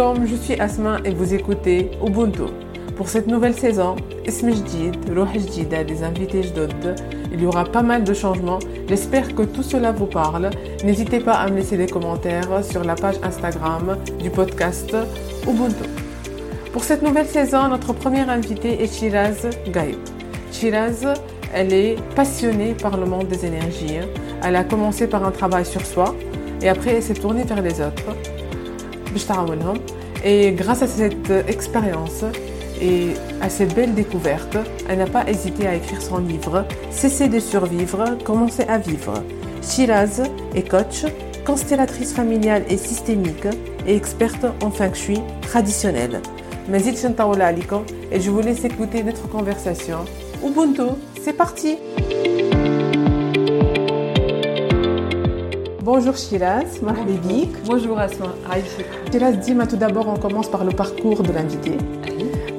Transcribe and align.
Je 0.00 0.34
suis 0.34 0.58
Asma 0.58 0.96
et 1.04 1.10
vous 1.12 1.34
écoutez 1.34 1.90
Ubuntu. 2.02 2.44
Pour 2.96 3.10
cette 3.10 3.26
nouvelle 3.26 3.52
saison, 3.52 3.96
des 4.24 6.02
invités 6.02 6.42
jdod, 6.42 6.96
il 7.30 7.42
y 7.42 7.44
aura 7.44 7.64
pas 7.64 7.82
mal 7.82 8.02
de 8.02 8.14
changements. 8.14 8.60
J'espère 8.88 9.34
que 9.34 9.42
tout 9.42 9.62
cela 9.62 9.92
vous 9.92 10.06
parle. 10.06 10.48
N'hésitez 10.84 11.20
pas 11.20 11.34
à 11.34 11.50
me 11.50 11.56
laisser 11.56 11.76
des 11.76 11.86
commentaires 11.86 12.64
sur 12.64 12.82
la 12.82 12.94
page 12.94 13.16
Instagram 13.22 13.98
du 14.18 14.30
podcast 14.30 14.96
Ubuntu. 15.46 15.84
Pour 16.72 16.82
cette 16.82 17.02
nouvelle 17.02 17.26
saison, 17.26 17.68
notre 17.68 17.92
première 17.92 18.30
invitée 18.30 18.82
est 18.82 18.90
Shiraz 18.90 19.50
Gaïb. 19.68 19.98
Shiraz, 20.50 21.12
elle 21.52 21.74
est 21.74 21.96
passionnée 22.16 22.72
par 22.72 22.96
le 22.96 23.04
monde 23.04 23.28
des 23.28 23.44
énergies. 23.44 23.98
Elle 24.42 24.56
a 24.56 24.64
commencé 24.64 25.06
par 25.06 25.26
un 25.26 25.30
travail 25.30 25.66
sur 25.66 25.84
soi 25.84 26.14
et 26.62 26.70
après 26.70 26.94
elle 26.94 27.02
s'est 27.02 27.12
tournée 27.12 27.44
vers 27.44 27.60
les 27.60 27.82
autres. 27.82 28.16
Et 30.24 30.52
grâce 30.52 30.82
à 30.82 30.86
cette 30.86 31.30
expérience 31.48 32.24
et 32.80 33.08
à 33.40 33.48
ces 33.48 33.66
belles 33.66 33.94
découvertes, 33.94 34.58
elle 34.88 34.98
n'a 34.98 35.06
pas 35.06 35.28
hésité 35.28 35.66
à 35.66 35.74
écrire 35.74 36.02
son 36.02 36.18
livre 36.18 36.66
Cesser 36.90 37.28
de 37.28 37.40
survivre, 37.40 38.18
commencer 38.24 38.64
à 38.64 38.78
vivre. 38.78 39.22
Shiraz 39.62 40.22
est 40.54 40.68
coach, 40.68 41.04
constellatrice 41.44 42.12
familiale 42.12 42.64
et 42.68 42.76
systémique 42.76 43.46
et 43.86 43.96
experte 43.96 44.46
en 44.62 44.70
feng 44.70 44.94
shui 44.94 45.20
traditionnel. 45.42 46.20
Mazid 46.68 46.96
et 48.12 48.20
je 48.20 48.30
vous 48.30 48.40
laisse 48.40 48.64
écouter 48.64 49.02
notre 49.02 49.28
conversation. 49.28 49.98
Ubuntu, 50.44 50.94
c'est 51.22 51.32
parti! 51.32 51.76
Bonjour 55.89 56.15
Shiraz, 56.17 56.81
Marhaba 56.81 57.11
Bonjour 57.65 57.99
Asma, 57.99 58.33
Shiraz, 59.11 59.33
dis-moi 59.33 59.67
tout 59.67 59.77
d'abord, 59.77 60.07
on 60.07 60.17
commence 60.17 60.49
par 60.49 60.63
le 60.63 60.71
parcours 60.71 61.21
de 61.23 61.31
l'invité. 61.31 61.77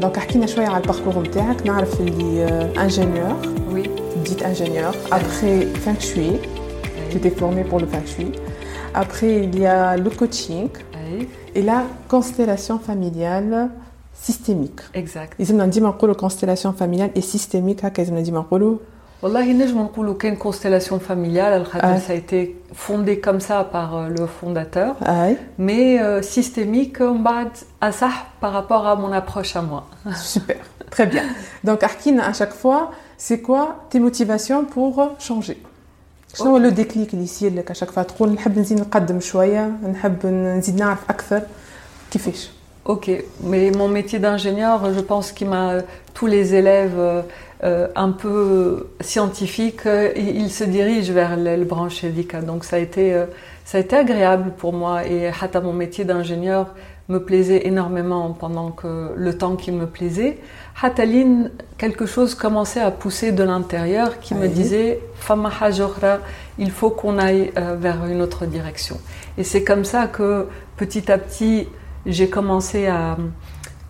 Donc, 0.00 0.17
احكينا 0.19 0.47
شوية 0.47 0.67
على 0.67 0.83
الباركور 0.83 1.22
نتاعك 1.22 1.67
نعرف 1.67 2.00
اللي 2.00 2.72
ingénieur 2.77 3.34
oui 3.72 3.89
dit 4.25 4.45
ingénieur 4.45 4.92
après 5.11 5.67
feng 5.84 6.00
shui 6.00 6.33
tu 7.11 7.19
t'es 7.19 7.31
formé 7.31 7.64
pour 7.64 7.81
le 7.81 7.86
feng 7.86 8.06
shui 8.06 8.33
après 8.95 9.45
il 9.45 9.59
y 9.59 9.67
a 9.67 9.97
le 9.97 10.11
coaching 10.11 10.69
et 11.55 11.62
la 11.62 11.84
constellation 12.09 12.78
familiale 12.78 13.70
systémique 14.27 14.83
exact 14.95 15.34
لازمنا 15.39 15.67
ديما 15.67 15.89
نقولوا 15.89 16.14
constellation 16.14 16.72
familiale 16.81 17.11
et 17.17 17.22
systémique 17.36 17.84
هكا 17.84 18.03
لازمنا 18.03 18.20
ديما 18.20 18.39
نقولوا 18.39 18.77
والله 19.22 19.53
نجم 19.53 19.78
نقولوا 19.83 20.14
كان 20.14 20.36
constellation 20.36 20.98
familiale 20.98 21.64
ça 22.06 22.12
a 22.12 22.14
été 22.14 22.56
fondé 22.75 23.19
comme 23.19 23.41
ça 23.41 23.64
par 23.64 23.97
euh, 23.97 24.09
le 24.09 24.27
fondateur 24.27 24.95
mais 25.59 25.98
euh, 26.00 26.22
systémique 26.22 27.03
بعد 27.03 27.48
أصح 27.83 28.27
par 28.41 28.53
rapport 28.53 28.86
à 28.86 28.97
mon 28.97 29.12
approche 29.12 29.56
à 29.56 29.62
moi 29.62 29.83
super 30.14 30.61
très 30.91 31.06
bien 31.06 31.25
donc 31.64 31.83
Arkina 31.83 32.27
à 32.28 32.33
chaque 32.33 32.55
fois 32.62 32.91
c'est 33.17 33.41
quoi 33.41 33.64
tes 33.91 34.00
motivations 34.00 34.64
pour 34.64 34.92
changer 35.19 35.56
شنو 36.34 36.59
le 36.59 36.70
déclic 36.70 37.14
اللي 37.14 37.25
يصير 37.25 37.55
لك 37.55 37.72
à 37.72 37.75
chaque 37.75 37.91
fois 37.91 38.03
تقول 38.03 38.28
نحب 38.33 38.59
نزيد 38.59 38.81
نقدم 38.81 39.20
شويه 39.20 39.72
نحب 39.92 40.27
نزيد 40.27 40.77
نعرف 40.77 41.11
اكثر 41.11 41.42
كيفاش 42.11 42.50
Ok, 42.89 43.11
mais 43.42 43.72
mon 43.72 43.89
métier 43.89 44.20
d'ingénieur, 44.20 44.78
je 44.97 45.00
pense 45.00 45.33
qu'il 45.33 45.48
m'a 45.48 45.78
tous 46.15 46.28
les 46.28 46.54
élèves 46.54 47.25
euh, 47.63 47.72
euh, 47.72 47.88
un 47.95 48.11
peu 48.11 48.88
scientifiques, 49.01 49.85
euh, 49.85 50.11
ils 50.16 50.51
se 50.51 50.63
dirigent 50.63 51.13
vers 51.13 51.38
le 51.38 51.63
branche. 51.63 52.03
Donc 52.45 52.63
ça 52.63 52.77
a 52.77 52.79
été 52.79 53.16
ça 53.66 53.77
a 53.77 53.81
été 53.81 53.95
agréable 53.95 54.51
pour 54.57 54.73
moi 54.73 55.05
et 55.05 55.27
hata 55.27 55.61
mon 55.61 55.73
métier 55.73 56.03
d'ingénieur 56.03 56.73
me 57.07 57.19
plaisait 57.19 57.67
énormément 57.67 58.31
pendant 58.31 58.72
que 58.72 59.11
le 59.16 59.38
temps 59.38 59.55
qui 59.55 59.72
me 59.72 59.85
plaisait. 59.85 60.38
Hataline, 60.81 61.51
quelque 61.77 62.05
chose 62.05 62.35
commençait 62.35 62.81
à 62.81 62.91
pousser 62.91 63.31
de 63.31 63.44
l'intérieur 63.44 64.19
qui 64.19 64.33
me 64.33 64.47
disait 64.47 64.99
Fama 65.16 65.51
il 66.57 66.72
faut 66.72 66.89
qu'on 66.89 67.17
aille 67.17 67.51
vers 67.55 68.05
une 68.05 68.22
autre 68.22 68.45
direction. 68.45 68.97
Et 69.38 69.43
c'est 69.43 69.63
comme 69.63 69.85
ça 69.85 70.07
que 70.07 70.47
petit 70.78 71.11
à 71.11 71.17
petit 71.17 71.67
j'ai 72.05 72.29
commencé 72.29 72.88
à, 72.88 73.17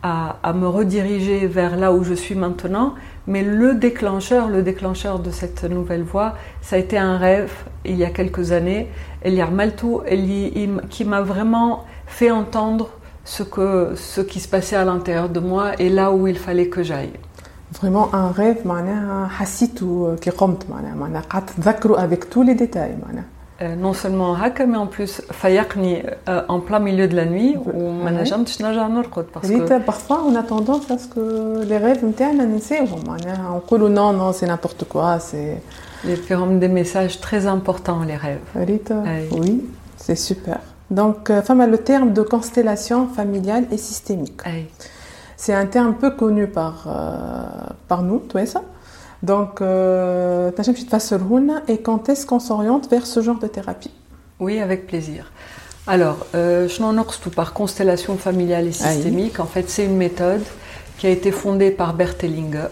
à, 0.04 0.54
me 0.54 0.68
rediriger 0.68 1.48
vers 1.48 1.78
là 1.78 1.94
où 1.94 2.04
je 2.04 2.14
suis 2.14 2.36
maintenant. 2.36 2.96
Mais 3.28 3.44
le 3.44 3.76
déclencheur, 3.76 4.48
le 4.48 4.64
déclencheur 4.64 5.20
de 5.20 5.30
cette 5.30 5.64
nouvelle 5.64 6.04
voie, 6.04 6.36
ça 6.62 6.76
a 6.76 6.80
été 6.80 6.98
un 6.98 7.18
rêve 7.18 7.52
il 7.86 7.96
y 7.96 8.04
a 8.04 8.10
quelques 8.10 8.52
années. 8.52 8.88
A 9.24 9.48
Maltou 9.48 10.02
qui 10.90 11.06
m'a 11.06 11.22
vraiment 11.22 11.86
fait 12.08 12.32
entendre 12.32 12.90
ce, 13.24 13.44
que, 13.44 13.94
ce 13.96 14.22
qui 14.22 14.40
se 14.40 14.48
passait 14.48 14.76
à 14.76 14.86
l'intérieur 14.86 15.30
de 15.30 15.40
moi 15.40 15.80
et 15.80 15.90
là 15.90 16.12
où 16.12 16.28
il 16.28 16.38
fallait 16.38 16.68
que 16.68 16.84
j'aille. 16.84 17.14
Vraiment 17.74 18.14
un 18.14 18.32
rêve, 18.32 18.66
qui 20.20 20.30
avec 21.96 22.30
tous 22.30 22.44
les 22.44 22.56
détails. 22.56 22.98
Euh, 23.62 23.76
non 23.76 23.94
seulement 23.94 24.34
haka, 24.34 24.66
mais 24.66 24.78
en 24.78 24.88
plus 24.88 25.22
fayakni 25.30 26.02
euh, 26.30 26.42
en 26.48 26.60
plein 26.62 26.80
milieu 26.80 27.08
de 27.08 27.16
la 27.16 27.26
nuit 27.26 27.58
ou 27.58 27.92
manajam 27.92 28.44
tchnaja 28.44 28.88
norkot 28.88 29.26
parfois 29.86 30.24
on 30.28 30.34
a 30.36 30.42
tendance 30.42 30.90
à 30.90 30.98
ce 30.98 31.08
que 31.08 31.64
les 31.64 31.78
rêves 31.78 32.04
m'tana 32.04 32.46
on 33.54 33.60
coule 33.60 33.88
non 33.90 34.14
non 34.14 34.34
c'est 34.34 34.48
n'importe 34.48 34.86
quoi 34.86 35.20
c'est 35.20 35.62
les 36.06 36.16
formes 36.16 36.58
des 36.58 36.70
messages 36.70 37.20
très 37.20 37.46
importants 37.46 38.04
les 38.04 38.16
rêves. 38.16 38.40
Oui 38.56 39.64
c'est 39.98 40.16
super. 40.16 40.60
Donc 40.90 41.30
euh, 41.30 41.44
femme 41.44 41.64
le 41.70 41.78
terme 41.78 42.14
de 42.14 42.24
constellation 42.24 43.08
familiale 43.08 43.66
et 43.72 43.78
systémique. 43.78 44.42
C'est 45.38 45.54
un 45.54 45.68
terme 45.68 45.94
peu 45.96 46.12
connu 46.12 46.48
par 46.48 46.86
euh, 46.88 47.74
par 47.88 48.02
nous 48.02 48.20
tout 48.20 48.44
ça? 48.46 48.62
Donc, 49.24 49.62
euh, 49.62 50.52
et 51.68 51.78
quand 51.78 52.10
est-ce 52.10 52.26
qu'on 52.26 52.40
s'oriente 52.40 52.90
vers 52.90 53.06
ce 53.06 53.22
genre 53.22 53.40
de 53.40 53.48
thérapie? 53.48 53.92
Oui, 54.40 54.60
avec 54.60 54.88
plaisir. 54.88 55.32
Alors, 55.88 56.26
euh, 56.36 56.68
je 56.68 56.82
par 57.30 57.54
constellation 57.54 58.18
familiale 58.18 58.68
et 58.68 58.72
systémique. 58.72 59.40
En 59.40 59.46
fait, 59.46 59.70
c'est 59.70 59.86
une 59.86 59.98
méthode 59.98 60.44
qui 60.98 61.08
a 61.08 61.10
été 61.10 61.32
fondée 61.32 61.72
par 61.72 61.94
Bert 61.94 62.16
Hellinger. 62.22 62.70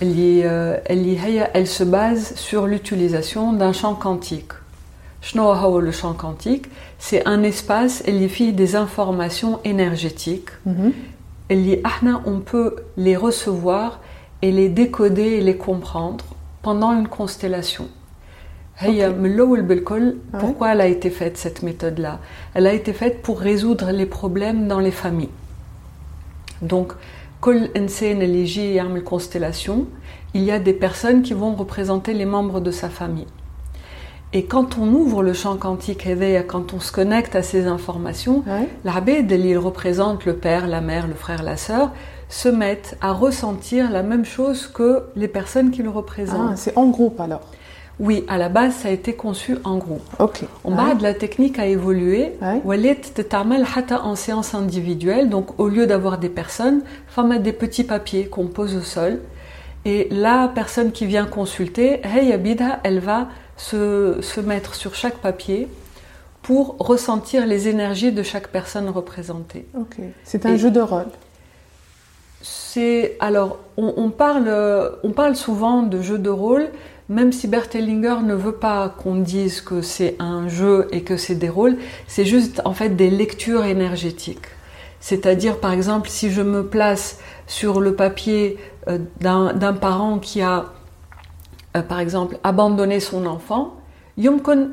Elle, 0.00 0.14
euh, 0.18 0.78
elle, 0.86 1.06
elle, 1.52 1.66
se 1.66 1.84
base 1.84 2.34
sur 2.34 2.66
l'utilisation 2.66 3.52
d'un 3.52 3.72
champ 3.72 3.94
quantique. 3.94 4.52
Le 5.34 5.92
champ 5.92 6.12
quantique, 6.14 6.66
c'est 6.98 7.26
un 7.26 7.42
espace, 7.42 8.02
elle 8.06 8.20
y 8.20 8.24
des 8.52 8.76
informations 8.76 9.60
énergétiques. 9.64 10.50
Mm 10.66 10.72
-hmm. 10.72 10.92
on 12.24 12.40
peut 12.40 12.76
les 12.96 13.16
recevoir 13.16 14.00
et 14.44 14.52
les 14.52 14.68
décoder 14.68 15.22
et 15.22 15.40
les 15.40 15.56
comprendre 15.56 16.26
pendant 16.60 16.92
une 16.92 17.08
constellation. 17.08 17.88
Pourquoi 20.38 20.72
elle 20.72 20.82
a 20.82 20.86
été 20.86 21.08
faite 21.08 21.38
cette 21.38 21.62
méthode-là? 21.62 22.18
Elle 22.52 22.66
a 22.66 22.74
été 22.74 22.92
faite 22.92 23.22
pour 23.22 23.40
résoudre 23.40 23.90
les 23.90 24.04
problèmes 24.04 24.68
dans 24.68 24.80
les 24.80 24.90
familles. 24.90 25.30
Donc, 26.60 26.92
constellation, 29.00 29.86
il 30.34 30.42
y 30.42 30.50
a 30.50 30.58
des 30.58 30.74
personnes 30.74 31.22
qui 31.22 31.32
vont 31.32 31.54
représenter 31.54 32.12
les 32.12 32.26
membres 32.26 32.60
de 32.60 32.70
sa 32.70 32.90
famille. 32.90 33.28
Et 34.34 34.44
quand 34.44 34.76
on 34.76 34.92
ouvre 34.92 35.22
le 35.22 35.32
champ 35.32 35.56
quantique 35.56 36.06
quand 36.48 36.74
on 36.74 36.80
se 36.80 36.92
connecte 36.92 37.34
à 37.34 37.42
ces 37.42 37.66
informations, 37.66 38.44
l'abbé, 38.84 39.24
il 39.30 39.56
représente 39.56 40.26
le 40.26 40.34
père, 40.34 40.66
la 40.66 40.82
mère, 40.82 41.06
le 41.06 41.14
frère, 41.14 41.42
la 41.42 41.56
sœur, 41.56 41.92
se 42.34 42.48
mettent 42.48 42.96
à 43.00 43.12
ressentir 43.12 43.92
la 43.92 44.02
même 44.02 44.24
chose 44.24 44.66
que 44.66 45.04
les 45.14 45.28
personnes 45.28 45.70
qui 45.70 45.84
le 45.84 45.90
représentent. 45.90 46.50
Ah, 46.54 46.56
c'est 46.56 46.76
en 46.76 46.88
groupe 46.88 47.20
alors 47.20 47.42
oui, 48.00 48.24
à 48.26 48.38
la 48.38 48.48
base, 48.48 48.74
ça 48.74 48.88
a 48.88 48.90
été 48.90 49.14
conçu 49.14 49.56
en 49.62 49.76
groupe. 49.76 50.02
Ok. 50.18 50.40
On 50.64 50.74
bas, 50.74 50.96
de 50.96 51.04
la 51.04 51.14
technique 51.14 51.60
a 51.60 51.66
évolué. 51.66 52.32
Wallet 52.64 53.00
en 54.02 54.16
séance 54.16 54.52
individuelle. 54.52 55.30
Donc, 55.30 55.60
au 55.60 55.68
lieu 55.68 55.86
d'avoir 55.86 56.18
des 56.18 56.28
personnes, 56.28 56.82
faut 57.06 57.22
mettre 57.22 57.44
des 57.44 57.52
petits 57.52 57.84
papiers 57.84 58.26
qu'on 58.26 58.48
pose 58.48 58.74
au 58.74 58.80
sol. 58.80 59.20
Et 59.84 60.08
la 60.10 60.50
personne 60.52 60.90
qui 60.90 61.06
vient 61.06 61.24
consulter, 61.24 62.00
elle 62.02 62.98
va 62.98 63.28
se, 63.56 64.18
se 64.22 64.40
mettre 64.40 64.74
sur 64.74 64.96
chaque 64.96 65.18
papier 65.18 65.68
pour 66.42 66.74
ressentir 66.80 67.46
les 67.46 67.68
énergies 67.68 68.10
de 68.10 68.24
chaque 68.24 68.48
personne 68.48 68.88
représentée. 68.88 69.68
Ok. 69.78 69.98
C'est 70.24 70.46
un 70.46 70.56
jeu 70.56 70.72
de 70.72 70.80
rôle 70.80 71.06
alors 73.20 73.58
on, 73.76 74.10
parle 74.10 74.50
on 75.02 75.10
parle 75.10 75.36
souvent 75.36 75.82
de 75.82 76.02
jeu 76.02 76.18
de 76.18 76.30
rôle 76.30 76.68
même 77.08 77.32
si 77.32 77.48
Bert 77.48 77.68
Hellinger 77.74 78.22
ne 78.22 78.34
veut 78.34 78.54
pas 78.54 78.88
qu'on 78.88 79.16
dise 79.16 79.60
que 79.60 79.82
c'est 79.82 80.16
un 80.18 80.48
jeu 80.48 80.88
et 80.90 81.02
que 81.02 81.16
c'est 81.16 81.34
des 81.34 81.48
rôles, 81.48 81.76
c'est 82.06 82.24
juste 82.24 82.62
en 82.64 82.72
fait 82.72 82.90
des 82.90 83.10
lectures 83.10 83.64
énergétiques. 83.64 84.46
C'est-à-dire 85.00 85.60
par 85.60 85.72
exemple 85.72 86.08
si 86.08 86.30
je 86.30 86.40
me 86.40 86.66
place 86.66 87.18
sur 87.46 87.80
le 87.80 87.94
papier 87.94 88.56
euh, 88.88 88.98
d'un 89.20 89.74
parent 89.74 90.18
qui 90.18 90.40
a 90.40 90.72
euh, 91.76 91.82
par 91.82 92.00
exemple 92.00 92.38
abandonné 92.42 93.00
son 93.00 93.26
enfant, 93.26 93.74
يمكن 94.17 94.69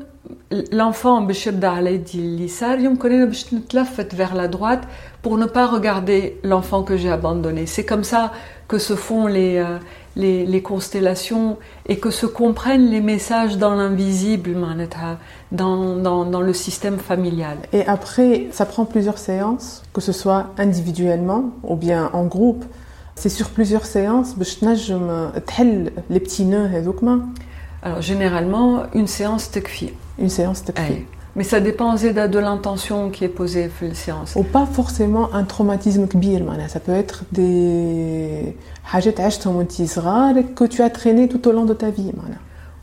l'enfant 0.51 1.21
باش 1.27 1.47
يبدا 1.47 1.67
على 1.67 1.93
يدي 1.93 2.19
اليسار 2.19 2.79
يمكن 2.79 3.11
انا 3.11 3.25
باش 3.25 3.53
نتلفت 3.53 4.15
vers 4.15 4.35
la 4.35 4.47
droite 4.47 4.83
pour 5.23 5.37
ne 5.37 5.45
pas 5.45 5.67
regarder 5.67 6.39
l'enfant 6.43 6.83
que 6.83 6.97
j'ai 6.97 7.11
abandonné 7.11 7.65
c'est 7.65 7.85
comme 7.85 8.03
ça 8.03 8.31
que 8.67 8.77
se 8.77 8.95
font 8.95 9.27
les 9.27 9.57
euh, 9.57 9.77
les, 10.17 10.45
les 10.45 10.61
constellations 10.61 11.57
et 11.85 11.97
que 11.97 12.11
se 12.11 12.25
comprennent 12.25 12.89
les 12.89 13.01
messages 13.01 13.57
dans 13.57 13.75
l'invisible 13.75 14.49
معناتها 14.55 15.17
dans, 15.51 15.95
dans, 15.95 16.25
dans 16.25 16.41
le 16.41 16.53
système 16.53 16.97
familial 16.97 17.57
Et 17.71 17.85
après, 17.85 18.47
ça 18.51 18.65
prend 18.65 18.85
plusieurs 18.85 19.17
séances, 19.17 19.83
que 19.93 20.01
ce 20.01 20.11
soit 20.11 20.47
individuellement 20.57 21.51
ou 21.63 21.75
bien 21.75 22.09
en 22.13 22.25
groupe. 22.25 22.65
C'est 23.15 23.29
sur 23.29 23.49
plusieurs 23.49 23.85
séances 23.85 24.35
باش 24.37 24.55
تنجم 24.55 25.29
تحل 25.47 25.91
les 26.09 26.19
petits 26.19 26.45
nœuds 26.45 26.67
هذوك 26.73 27.03
ما. 27.03 27.21
alors 27.82 28.00
généralement, 28.00 28.84
une 28.94 29.06
séance 29.06 29.50
tekfi. 29.50 29.92
Une 30.18 30.28
séance 30.28 30.64
tekfi. 30.64 31.04
Mais 31.34 31.44
ça 31.44 31.60
dépend 31.60 31.94
de 31.94 32.38
l'intention 32.38 33.08
qui 33.10 33.24
est 33.24 33.28
posée 33.28 33.70
dans 33.80 33.88
la 33.88 33.94
séance. 33.94 34.34
Ou 34.36 34.42
pas 34.42 34.66
forcément 34.66 35.34
un 35.34 35.44
traumatisme 35.44 36.06
kbir, 36.06 36.42
ça 36.68 36.78
peut 36.78 36.92
être 36.92 37.24
des 37.32 38.54
que 40.54 40.64
tu 40.64 40.82
as 40.82 40.90
traîné 40.90 41.28
tout 41.28 41.48
au 41.48 41.52
long 41.52 41.64
de 41.64 41.72
ta 41.72 41.90
vie. 41.90 42.12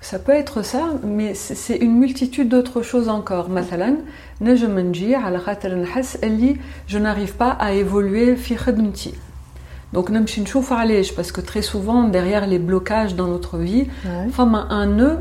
Ça 0.01 0.17
peut 0.17 0.31
être 0.31 0.63
ça, 0.63 0.93
mais 1.03 1.33
c'est 1.35 1.75
une 1.75 1.97
multitude 1.97 2.49
d'autres 2.49 2.81
choses 2.81 3.09
encore. 3.09 3.49
Mathalan, 3.49 3.97
je 6.87 6.97
n'arrive 6.97 7.35
pas 7.35 7.51
à 7.51 7.73
évoluer 7.73 8.35
fi. 8.35 8.57
Donc 9.94 10.10
نمشي 10.10 10.40
نشوف 10.40 10.72
علاش 10.72 11.12
parce 11.12 11.30
que 11.32 11.40
très 11.40 11.62
souvent 11.62 12.04
derrière 12.16 12.46
les 12.46 12.58
blocages 12.58 13.14
dans 13.14 13.28
notre 13.34 13.56
vie, 13.58 13.84
Ouais. 14.04 14.28
femme 14.36 14.54
a 14.54 14.64
un 14.82 14.86
nœud 14.86 15.18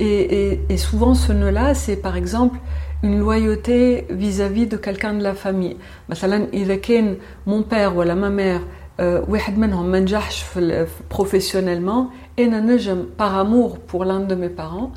et, 0.00 0.20
et- 0.38 0.60
et 0.72 0.76
souvent 0.76 1.14
ce 1.14 1.32
nœud-là 1.32 1.74
c'est 1.82 1.96
par 2.06 2.16
exemple 2.22 2.58
une 3.06 3.18
loyauté 3.26 4.06
vis-à-vis 4.10 4.66
de 4.66 4.76
quelqu'un 4.76 5.14
de 5.14 5.22
la 5.22 5.34
famille. 5.34 5.76
مثلا 6.08 6.46
إذا 6.52 6.76
كان 6.76 7.16
mon 7.48 7.62
père 7.62 7.96
ولا 7.96 8.14
ma 8.14 8.30
mère 8.30 8.62
euh, 9.00 9.28
واحد 9.30 9.58
منهم 9.58 9.86
ما 9.90 10.00
نجحش 10.00 10.42
في 10.42 10.58
ال- 10.60 10.86
في- 10.86 11.02
professionnellement 11.16 12.10
أنا 12.38 12.60
نجم 12.60 13.04
par 13.20 13.32
amour 13.44 13.78
pour 13.92 14.04
l'un 14.04 14.20
de 14.20 14.34
mes 14.34 14.48
parents 14.62 14.90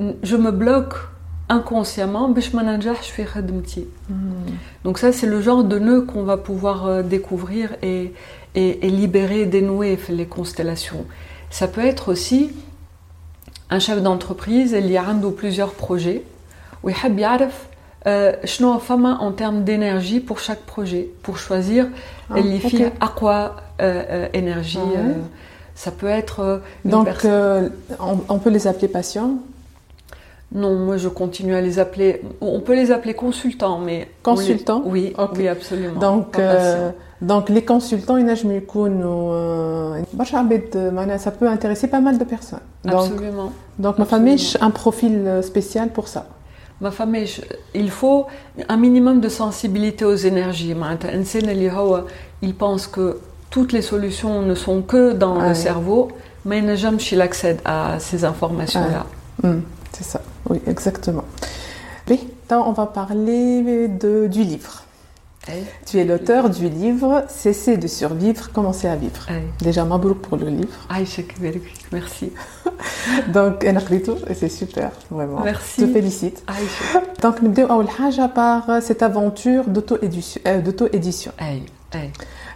n- 0.00 0.14
je 0.24 0.36
me 0.36 0.50
bloque 0.50 0.96
inconsciemment 1.52 2.26
باش 2.34 2.54
ما 2.54 2.62
ننجحش 2.62 3.10
في 3.10 3.24
خدمتي. 3.24 3.84
Donc 4.84 4.98
ça, 4.98 5.12
c'est 5.12 5.26
le 5.26 5.40
genre 5.40 5.64
de 5.64 5.78
nœud 5.78 6.02
qu'on 6.10 6.22
va 6.22 6.36
pouvoir 6.36 6.86
euh, 6.86 7.02
découvrir 7.02 7.66
et, 7.82 8.12
et, 8.54 8.86
et 8.86 8.90
libérer, 8.90 9.44
dénouer 9.46 9.96
fait 9.96 10.12
les 10.20 10.26
constellations. 10.26 11.04
Ça 11.50 11.66
peut 11.68 11.84
être 11.92 12.10
aussi 12.12 12.50
un 13.70 13.78
chef 13.78 13.98
d'entreprise 14.02 14.74
اللي 14.74 14.98
عنده 14.98 15.32
plusieurs 15.42 15.72
projets 15.86 16.20
ويحب 16.82 17.18
يعرف 17.18 17.52
آه، 18.04 18.46
شنو 18.46 18.78
فما 18.78 19.18
en 19.18 19.32
termes 19.42 19.64
d'énergie 19.68 20.20
pour 20.20 20.38
chaque 20.38 20.64
projet 20.74 21.06
pour 21.28 21.38
choisir 21.38 21.84
Ah, 22.30 22.36
اللي 22.36 22.58
ok. 22.60 22.66
فيه 22.66 22.92
أقوى 23.02 23.32
آه، 23.34 23.52
آه، 23.80 24.30
énergie. 24.32 24.76
Ah 24.76 24.78
ouais. 24.78 24.96
euh, 24.96 25.84
ça 25.86 25.90
peut 25.90 26.08
être 26.20 26.40
euh, 26.40 26.58
une 26.84 26.90
Donc 26.90 27.04
personne- 27.04 27.30
euh, 27.30 27.68
on, 28.00 28.16
on 28.34 28.38
peut 28.38 28.50
les 28.50 28.66
appeler 28.66 28.88
patients. 28.88 29.34
Non, 30.53 30.75
moi 30.75 30.97
je 30.97 31.07
continue 31.07 31.55
à 31.55 31.61
les 31.61 31.79
appeler. 31.79 32.21
On 32.41 32.59
peut 32.59 32.75
les 32.75 32.91
appeler 32.91 33.13
consultants, 33.13 33.79
mais 33.79 34.09
consultants. 34.21 34.83
Oui, 34.85 35.13
okay. 35.17 35.47
absolument. 35.47 35.99
Donc, 35.99 36.37
euh, 36.37 36.91
donc 37.21 37.49
les 37.49 37.63
consultants, 37.63 38.17
euh, 38.17 40.01
euh, 40.75 41.17
ça 41.17 41.31
peut 41.31 41.47
intéresser 41.47 41.87
pas 41.87 42.01
mal 42.01 42.17
de 42.17 42.23
personnes. 42.23 42.59
Donc, 42.83 42.95
absolument. 42.95 43.51
Donc 43.77 43.99
ma 43.99 44.05
famille 44.05 44.41
a 44.59 44.65
un 44.65 44.71
profil 44.71 45.23
euh, 45.25 45.41
spécial 45.41 45.89
pour 45.89 46.07
ça. 46.07 46.25
Ma 46.81 46.89
famille, 46.89 47.29
il 47.75 47.91
faut 47.91 48.25
un 48.67 48.77
minimum 48.77 49.21
de 49.21 49.29
sensibilité 49.29 50.03
aux 50.03 50.15
énergies. 50.15 50.75
Il 52.41 52.55
pense 52.55 52.87
que 52.87 53.19
toutes 53.51 53.71
les 53.71 53.83
solutions 53.83 54.41
ne 54.41 54.55
sont 54.55 54.81
que 54.81 55.13
dans 55.13 55.39
ah 55.39 55.49
le 55.49 55.53
cerveau, 55.53 56.07
mais 56.43 56.57
il 56.57 56.65
n'a 56.65 56.75
jamais 56.75 56.97
l'accès 57.11 57.57
à 57.65 57.99
ces 57.99 58.25
informations-là. 58.25 59.05
Ah 59.43 59.47
hmm, 59.47 59.61
c'est 59.91 60.05
ça. 60.05 60.21
Oui, 60.49 60.61
exactement. 60.67 61.25
Oui, 62.09 62.27
donc 62.49 62.67
on 62.67 62.71
va 62.71 62.85
parler 62.87 63.87
de, 63.87 64.27
du 64.27 64.43
livre. 64.43 64.83
Tu 65.87 65.97
es 65.97 66.05
l'auteur 66.05 66.49
du 66.51 66.69
livre 66.69 67.23
Cesser 67.27 67.77
de 67.77 67.87
survivre, 67.87 68.51
commencer 68.51 68.87
à 68.87 68.95
vivre. 68.95 69.27
Hey. 69.27 69.41
Déjà, 69.59 69.83
Mabrouk 69.83 70.19
pour 70.19 70.37
le 70.37 70.47
livre. 70.47 70.87
merci. 71.91 72.31
Donc, 73.33 73.65
c'est 74.35 74.49
super, 74.49 74.91
vraiment. 75.09 75.41
Merci. 75.43 75.81
Je 75.81 75.85
te 75.87 75.91
félicite. 75.93 76.43
Donc, 77.23 77.41
nous 77.41 77.59
avons 77.59 77.87
par 78.27 78.81
cette 78.81 79.01
aventure 79.01 79.65
d'auto-édition. 79.65 80.41
Euh, 80.45 80.61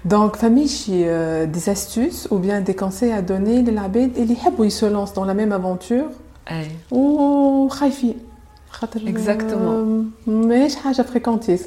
donc, 0.06 0.38
famille, 0.38 0.68
j'ai 0.68 1.06
euh, 1.08 1.48
des 1.48 1.68
astuces 1.70 2.28
ou 2.30 2.38
bien 2.38 2.62
des 2.62 2.76
conseils 2.76 3.12
à 3.12 3.24
donner 3.24 3.64
les 3.64 3.72
labels 3.72 4.12
et 4.16 4.24
les 4.24 4.36
qui 4.36 4.72
se 4.72 4.86
lancent 4.86 5.14
dans 5.14 5.26
la 5.26 5.34
même 5.34 5.52
aventure. 5.52 6.06
Ou 6.92 7.18
وخايفين 7.65 8.15
خاطر 8.71 9.01
Exactement. 9.01 10.07
euh, 10.29 10.29
ماهيش 10.31 10.77
حاجة 10.77 11.03
fréquentée 11.03 11.59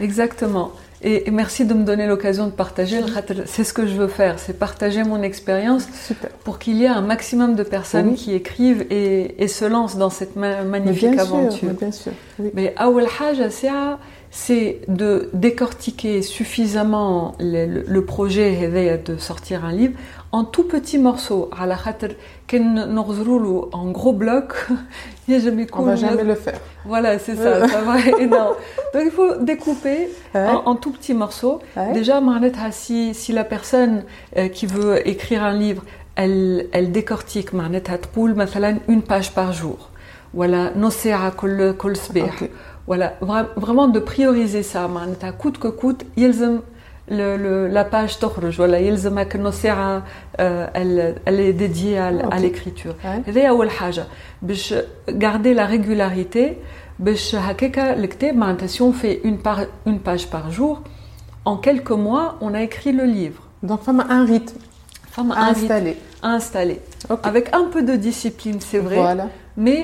Exactement. 0.00 0.68
Et, 1.04 1.28
et 1.28 1.30
merci 1.32 1.64
de 1.64 1.74
me 1.74 1.84
donner 1.84 2.06
l'occasion 2.06 2.46
de 2.46 2.52
partager. 2.64 3.00
le 3.00 3.08
khater, 3.14 3.42
C'est 3.46 3.64
ce 3.64 3.72
que 3.72 3.84
je 3.86 3.94
veux 4.00 4.06
faire, 4.20 4.38
c'est 4.38 4.56
partager 4.66 5.02
mon 5.04 5.20
expérience 5.22 5.84
Super. 6.08 6.30
pour 6.44 6.58
qu'il 6.60 6.76
y 6.80 6.84
ait 6.84 6.96
un 7.00 7.00
maximum 7.14 7.50
de 7.56 7.64
personnes 7.76 8.08
Oui. 8.10 8.14
qui 8.14 8.32
écrivent 8.34 8.84
et, 8.90 9.42
et 9.42 9.48
se 9.48 9.64
lancent 9.64 9.96
dans 9.96 10.10
cette 10.10 10.34
ma- 10.36 10.62
Mais 10.62 10.64
magnifique 10.78 11.10
bien 11.10 11.18
aventure. 11.26 11.52
sûr, 11.58 11.68
mais 11.68 11.74
bien 11.74 11.92
sûr. 12.02 12.12
Oui. 12.38 12.50
Mais 12.54 12.74
أول 12.78 13.06
حاجة 13.08 13.48
ساعة 13.48 13.98
c'est 14.31 14.81
de 14.87 15.29
décortiquer 15.33 16.21
suffisamment 16.21 17.35
le, 17.39 17.65
le, 17.65 17.83
le 17.87 18.05
projet 18.05 18.53
de 18.97 19.17
sortir 19.17 19.65
un 19.65 19.71
livre 19.71 19.93
en 20.31 20.43
tout 20.43 20.63
petits 20.63 20.99
morceaux. 20.99 21.49
À 21.57 21.65
la 21.65 21.75
en 23.71 23.89
gros 23.91 24.13
bloc, 24.13 24.53
on 25.73 25.83
va 25.83 25.95
jamais 25.95 26.23
le 26.23 26.35
faire. 26.35 26.59
Voilà, 26.85 27.19
c'est 27.19 27.35
ça, 27.35 27.67
ça 27.67 27.81
va 27.81 27.99
énorme. 28.19 28.55
Donc 28.93 29.03
il 29.05 29.11
faut 29.11 29.35
découper 29.41 30.09
en, 30.35 30.75
tout 30.75 30.91
petits 30.91 31.13
morceaux. 31.13 31.59
Déjà, 31.93 32.17
ah, 32.17 32.71
si, 32.71 33.13
si 33.13 33.31
la 33.31 33.43
personne 33.43 34.03
euh, 34.37 34.47
qui 34.47 34.65
veut 34.65 35.07
écrire 35.07 35.43
un 35.43 35.53
livre, 35.53 35.83
elle, 36.15 36.67
elle 36.71 36.91
décortique, 36.91 37.53
une 38.87 39.01
page 39.01 39.33
par 39.33 39.53
jour. 39.53 39.89
Voilà, 40.33 40.71
nos 40.75 40.89
à 41.23 41.31
كل 42.88 42.90
كل 42.90 42.90
صباح 42.90 42.90
Ok. 42.90 42.90
voilà 42.90 43.12
vra- 43.22 43.48
vraiment 43.56 43.88
de 43.88 44.00
prioriser 44.00 44.62
ça 44.74 44.76
معناتها 44.86 45.34
coûte 45.42 45.58
que 45.58 45.68
coûte 45.68 46.04
يلزم 46.16 46.58
le, 47.10 47.36
le, 47.36 47.68
la 47.68 47.84
page 47.84 48.18
تخرج 48.20 48.60
ولا 48.60 48.78
يلزمك 48.78 49.36
نص 49.36 49.54
ساعة 49.62 50.02
euh, 50.38 50.66
elle, 50.74 51.14
elle 51.26 51.40
est 51.40 51.52
dédiée 51.52 51.98
à, 51.98 52.08
l- 52.10 52.22
à 52.30 52.36
Ok. 52.36 52.42
l'écriture 52.42 52.94
Ouais. 53.04 53.28
هذه 53.28 53.46
أول 53.46 53.70
حاجة 53.70 54.04
باش 54.42 54.74
garder 55.10 55.54
la 55.54 55.66
régularité 55.66 56.56
باش 56.98 57.34
هكاكا 57.34 57.92
الكتاب 57.96 58.34
معناتها 58.36 58.66
si 58.68 58.80
on 58.82 58.92
fait 58.92 59.20
une, 59.24 59.38
par, 59.38 59.58
une 59.86 59.98
page 60.00 60.26
par 60.30 60.50
jour 60.50 60.82
en 61.44 61.56
quelques 61.56 61.90
mois 62.06 62.36
on 62.40 62.54
a 62.54 62.62
écrit 62.62 62.92
le 62.92 63.04
livre 63.04 63.42
Donc, 63.62 63.80
femme 63.82 64.00
a 64.00 64.06
un 64.18 64.24
rythme 64.24 64.58
Femme 65.16 65.30
à 65.32 65.38
un 65.40 65.52
rythme 65.52 65.62
installer. 65.64 65.96
à 66.22 66.28
installer 66.40 66.78
Ok. 67.10 67.18
avec 67.30 67.44
un 67.60 67.64
peu 67.72 67.82
de 67.90 67.94
discipline 68.08 68.58
c'est 68.70 68.82
vrai 68.88 68.96
Voilà. 69.06 69.26
mais 69.64 69.78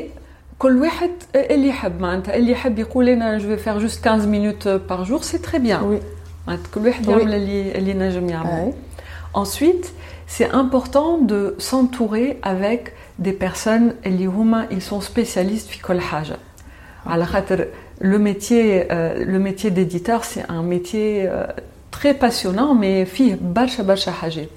كل 0.58 0.78
واحد 0.82 1.10
اللي 1.34 1.68
يحب 1.68 2.00
معناتها 2.00 2.36
اللي 2.36 2.52
يحب 2.52 2.78
يقول 2.78 3.08
انا 3.08 3.38
je 3.38 3.42
vais 3.42 3.60
faire 3.64 3.80
juste 3.88 4.04
15 4.04 4.26
minutes 4.26 4.68
par 4.90 5.04
jour 5.04 5.24
c'est 5.24 5.42
très 5.50 5.58
bien 5.60 5.80
Oui. 5.82 6.02
معناتها 6.46 6.70
كل 6.74 6.86
واحد 6.86 7.06
Oui. 7.06 7.08
يعمل 7.10 7.34
اللي 7.34 7.78
اللي 7.78 7.94
نجم 7.94 8.28
يعمل 8.28 8.72
Ouais. 8.72 8.74
Ensuite, 9.38 9.86
c'est 10.26 10.50
important 10.62 11.18
de 11.32 11.40
s'entourer 11.58 12.38
avec 12.42 12.80
des 13.22 13.32
personnes 13.32 13.92
اللي 14.06 14.26
هما 14.26 14.66
ils 14.70 14.82
sont 14.82 15.00
spécialistes 15.00 15.68
في 15.70 15.82
كل 15.82 16.00
حاجة. 16.00 16.36
على 17.06 17.26
خاطر 17.26 17.64
le 18.00 18.18
métier 18.18 18.86
euh, 18.90 19.24
le 19.24 19.38
métier 19.38 19.70
d'éditeur 19.70 20.24
c'est 20.24 20.44
un 20.50 20.62
métier 20.62 21.28
euh, 21.28 21.46
très 21.92 22.14
passionnant 22.14 22.74
mais 22.74 23.04
فيه 23.04 23.38
برشا 23.42 23.82
برشا 23.82 24.10
حاجات. 24.12 24.48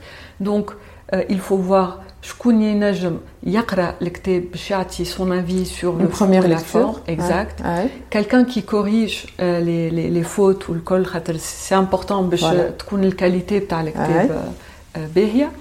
Donc 0.44 0.72
euh, 1.14 1.24
il 1.30 1.40
faut 1.40 1.58
voir 1.58 2.00
شكون 2.22 2.62
ينجم 2.62 3.18
يقرا 3.44 3.94
الكتاب 4.02 4.44
باش 4.52 4.72
يعطي 4.72 5.06
son 5.06 5.32
avis 5.32 5.66
sur 5.66 5.94
le 5.98 6.02
Une 6.06 6.10
fond 6.10 6.26
première 6.26 6.46
et 6.46 6.48
la 6.48 6.56
lecture. 6.56 6.82
forme. 6.82 6.96
Exact. 7.08 7.62
Ouais. 7.66 7.90
quelqu'un 8.10 8.44
qui 8.46 8.62
corrige 8.64 9.26
euh, 9.40 9.60
les, 9.60 9.90
les, 9.90 10.10
les 10.10 10.24
fautes 10.24 10.68
ou 10.70 10.74
le 10.74 10.82
col 10.82 11.06
خاطر 11.06 11.36
c'est 11.38 11.76
important 11.76 12.22
باش 12.30 12.42
Voilà. 12.44 12.72
تكون 12.80 13.04
الكاليتي 13.04 13.60
بتاع 13.60 13.82
الكتاب 13.82 14.30
Ouais. 14.30 14.32
euh, 14.32 14.98
euh, 14.98 15.16
باهية. 15.16 15.52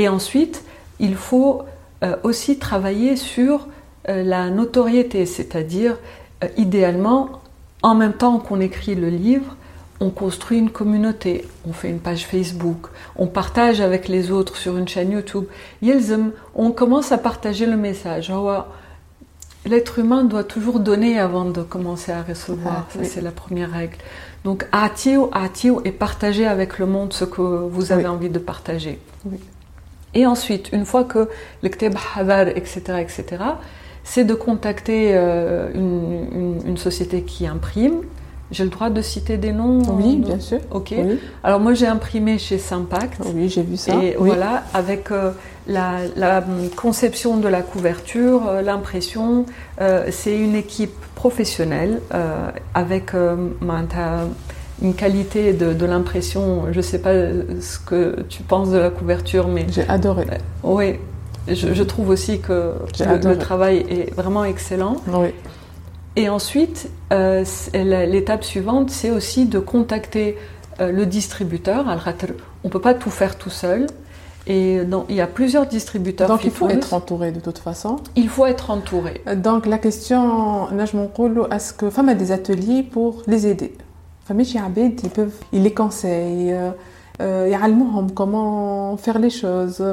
Et 0.00 0.08
ensuite, 0.08 0.62
il 1.00 1.14
faut 1.16 1.62
euh, 2.04 2.16
aussi 2.22 2.58
travailler 2.58 3.16
sur 3.16 3.54
euh, 4.08 4.22
la 4.22 4.42
notoriété, 4.50 5.26
c'est-à-dire 5.26 5.94
euh, 6.44 6.46
idéalement, 6.56 7.20
en 7.82 7.94
même 8.02 8.12
temps 8.22 8.38
qu'on 8.38 8.60
écrit 8.60 8.94
le 8.94 9.08
livre, 9.10 9.50
on 9.99 10.09
construit 10.09 10.57
une 10.57 10.69
communauté, 10.69 11.45
on 11.67 11.73
fait 11.73 11.89
une 11.89 11.99
page 11.99 12.25
Facebook, 12.25 12.87
on 13.15 13.27
partage 13.27 13.79
avec 13.79 14.07
les 14.07 14.31
autres 14.31 14.57
sur 14.57 14.77
une 14.77 14.87
chaîne 14.87 15.11
YouTube. 15.11 15.45
on 16.55 16.71
commence 16.71 17.11
à 17.11 17.17
partager 17.17 17.65
le 17.65 17.77
message. 17.77 18.31
Ah 18.31 18.67
L'être 19.65 19.99
humain 19.99 20.25
doit 20.25 20.43
toujours 20.43 20.81
donner 20.81 21.17
avant 21.17 21.45
de 21.45 21.61
commencer 21.61 22.11
à 22.11 22.21
recevoir. 22.21 22.85
Ah, 22.93 23.03
c'est 23.03 23.21
la 23.21 23.31
première 23.31 23.71
règle. 23.71 23.95
Donc, 24.43 24.67
atio, 24.73 25.29
atio, 25.31 25.81
et 25.85 25.93
partagez 25.93 26.45
avec 26.45 26.79
le 26.79 26.85
monde 26.85 27.13
ce 27.13 27.23
que 27.23 27.41
vous 27.41 27.93
avez 27.93 28.07
envie 28.07 28.29
de 28.29 28.39
partager. 28.39 28.99
Et 30.13 30.25
ensuite, 30.25 30.69
une 30.73 30.85
fois 30.85 31.05
que 31.05 31.29
le 31.61 31.69
kteb 31.69 31.95
etc., 32.55 32.81
etc., 32.99 33.43
c'est 34.03 34.25
de 34.25 34.33
contacter 34.33 35.11
euh, 35.13 35.71
une, 35.73 36.77
société 36.77 37.21
qui 37.21 37.47
imprime, 37.47 38.01
j'ai 38.53 38.63
le 38.63 38.69
droit 38.69 38.89
de 38.89 39.01
citer 39.01 39.37
des 39.37 39.51
noms 39.51 39.79
Oui, 39.97 40.17
bien 40.17 40.39
sûr. 40.39 40.59
Ok. 40.71 40.93
Oui, 40.97 41.19
Alors 41.43 41.59
moi, 41.59 41.73
j'ai 41.73 41.87
imprimé 41.87 42.37
chez 42.37 42.57
Sympact. 42.59 43.19
oui 43.35 43.49
j'ai 43.49 43.63
vu 43.63 43.75
ça. 43.77 43.95
Et 43.95 44.15
oui. 44.17 44.29
voilà, 44.29 44.63
avec 44.73 45.11
euh, 45.11 45.31
la, 45.67 45.97
la, 46.15 46.37
hum, 46.39 46.69
conception 46.75 47.37
de 47.37 47.47
la 47.47 47.61
couverture, 47.63 48.47
euh, 48.47 48.61
l'impression, 48.61 49.45
euh, 49.81 50.05
c'est 50.11 50.37
une 50.37 50.55
équipe 50.55 50.93
professionnelle 51.15 51.99
avec 52.73 53.11
une 54.81 54.93
qualité 54.93 55.53
de, 55.53 55.73
de 55.73 55.85
l'impression. 55.85 56.65
Je 56.71 56.77
ne 56.77 56.81
sais 56.81 56.99
pas 56.99 57.13
ce 57.13 57.79
que 57.79 58.21
tu 58.29 58.43
penses 58.43 58.69
de 58.71 58.77
la 58.77 58.89
couverture, 58.89 59.47
mais 59.47 59.65
J'ai 59.69 59.87
adoré. 59.87 60.25
oui, 60.63 60.99
je, 61.47 61.73
je 61.73 61.83
trouve 61.83 62.09
aussi 62.09 62.39
que 62.39 62.73
le, 62.99 63.29
le 63.29 63.37
travail 63.37 63.85
est 63.89 64.13
vraiment 64.15 64.43
excellent. 64.45 64.97
Oui. 65.07 65.29
Et 66.15 66.29
ensuite, 66.29 66.89
euh, 67.11 67.43
l'étape 67.73 68.43
suivante, 68.43 68.89
c'est 68.91 69.09
aussi 69.09 69.45
de 69.45 69.59
contacter 69.59 70.37
euh, 70.79 70.91
le 70.91 71.05
distributeur. 71.05 71.85
On 71.87 72.67
ne 72.67 72.69
peut 72.69 72.81
pas 72.81 72.93
tout 72.93 73.09
faire 73.09 73.37
tout 73.37 73.49
seul. 73.49 73.87
Et 74.45 74.83
non, 74.85 75.05
il 75.07 75.15
y 75.15 75.21
a 75.21 75.27
plusieurs 75.27 75.65
distributeurs. 75.65 76.27
Donc 76.27 76.43
il 76.43 76.51
faut 76.51 76.67
être 76.67 76.93
entouré 76.93 77.31
de 77.31 77.39
toute 77.39 77.59
façon. 77.59 77.95
Il 78.15 78.27
faut 78.27 78.45
être 78.45 78.71
entouré. 78.71 79.21
Euh, 79.27 79.35
donc 79.35 79.65
la 79.65 79.77
question, 79.77 80.67
est-ce 81.49 81.73
que 81.73 81.89
femme 81.89 82.09
a 82.09 82.13
des 82.13 82.31
ateliers 82.31 82.83
pour 82.83 83.23
les 83.25 83.47
aider 83.47 83.75
ils 84.29 85.09
peuvent, 85.09 85.33
ils 85.51 85.63
les 85.63 85.73
conseillent, 85.73 86.55
ils 87.19 88.13
comment 88.15 88.95
faire 88.95 89.19
les 89.19 89.29
choses. 89.29 89.83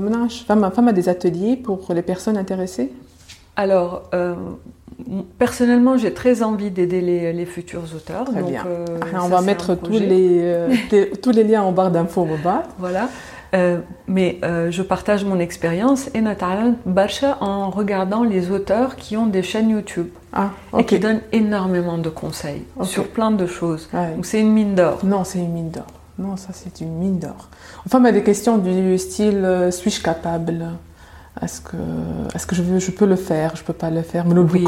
Femme 0.47 0.89
a 0.89 0.93
des 0.93 1.09
ateliers 1.09 1.57
pour 1.57 1.93
les 1.93 2.03
personnes 2.03 2.37
intéressées 2.37 2.93
alors, 3.61 4.05
euh, 4.15 4.35
personnellement, 5.39 5.99
j'ai 5.99 6.15
très 6.15 6.43
envie 6.43 6.71
d'aider 6.71 7.03
les, 7.03 7.31
les 7.35 7.45
futurs 7.45 7.83
auteurs. 7.95 8.25
Très 8.25 8.41
donc, 8.41 8.49
bien. 8.49 8.65
euh, 8.67 8.87
Ah, 9.15 9.19
on 9.23 9.29
va 9.29 9.43
mettre 9.43 9.75
tous 9.75 9.99
les, 9.99 10.41
euh, 10.45 10.75
tous 11.23 11.31
les 11.33 11.45
liens 11.45 11.61
en 11.63 11.71
barre 11.71 11.91
d'infos 11.91 12.23
au 12.23 12.43
bas. 12.43 12.63
Voilà. 12.79 13.09
Mais 14.09 14.39
je 14.71 14.81
partage 14.83 15.25
mon 15.27 15.39
expérience 15.41 16.09
et 16.15 16.23
Nathalie 16.23 16.73
Bacha 16.87 17.37
en 17.43 17.69
regardant 17.69 18.23
les 18.23 18.51
auteurs 18.51 18.97
qui 18.97 19.15
ont 19.19 19.27
des 19.27 19.43
chaînes 19.43 19.69
YouTube 19.69 20.09
Ah, 20.33 20.51
et 20.79 20.85
qui 20.87 20.99
donnent 20.99 21.21
énormément 21.33 21.99
de 21.99 22.09
conseils 22.09 22.63
sur 22.85 23.09
plein 23.09 23.31
de 23.31 23.45
choses. 23.47 23.91
Ouais. 23.93 24.15
Donc 24.15 24.25
c'est 24.25 24.41
une 24.41 24.53
mine 24.53 24.75
d'or. 24.75 25.01
Non, 25.05 25.25
c'est 25.25 25.41
une 25.41 25.53
mine 25.53 25.71
d'or. 25.71 25.87
Non, 26.19 26.37
ça 26.37 26.51
c'est 26.53 26.81
une 26.81 26.95
mine 26.97 27.19
d'or. 27.19 27.49
Enfin, 27.85 27.99
mais 28.01 28.13
des 28.13 28.23
questions 28.23 28.57
du 28.57 28.97
style 28.97 29.69
suis-je 29.71 30.01
capable? 30.01 30.69
Est-ce 31.43 31.61
que, 31.61 31.77
est-ce 32.35 32.47
que 32.47 32.55
je, 32.57 32.63
veux, 32.63 32.79
je 32.81 32.91
peux 32.91 33.07
le 33.07 33.17
faire 33.17 33.55
Je 33.57 33.63
peux 33.63 33.73
pas 33.73 33.89
le 33.91 34.03
faire 34.03 34.27
Mais 34.27 34.35
le 34.35 34.43
Oui. 34.43 34.67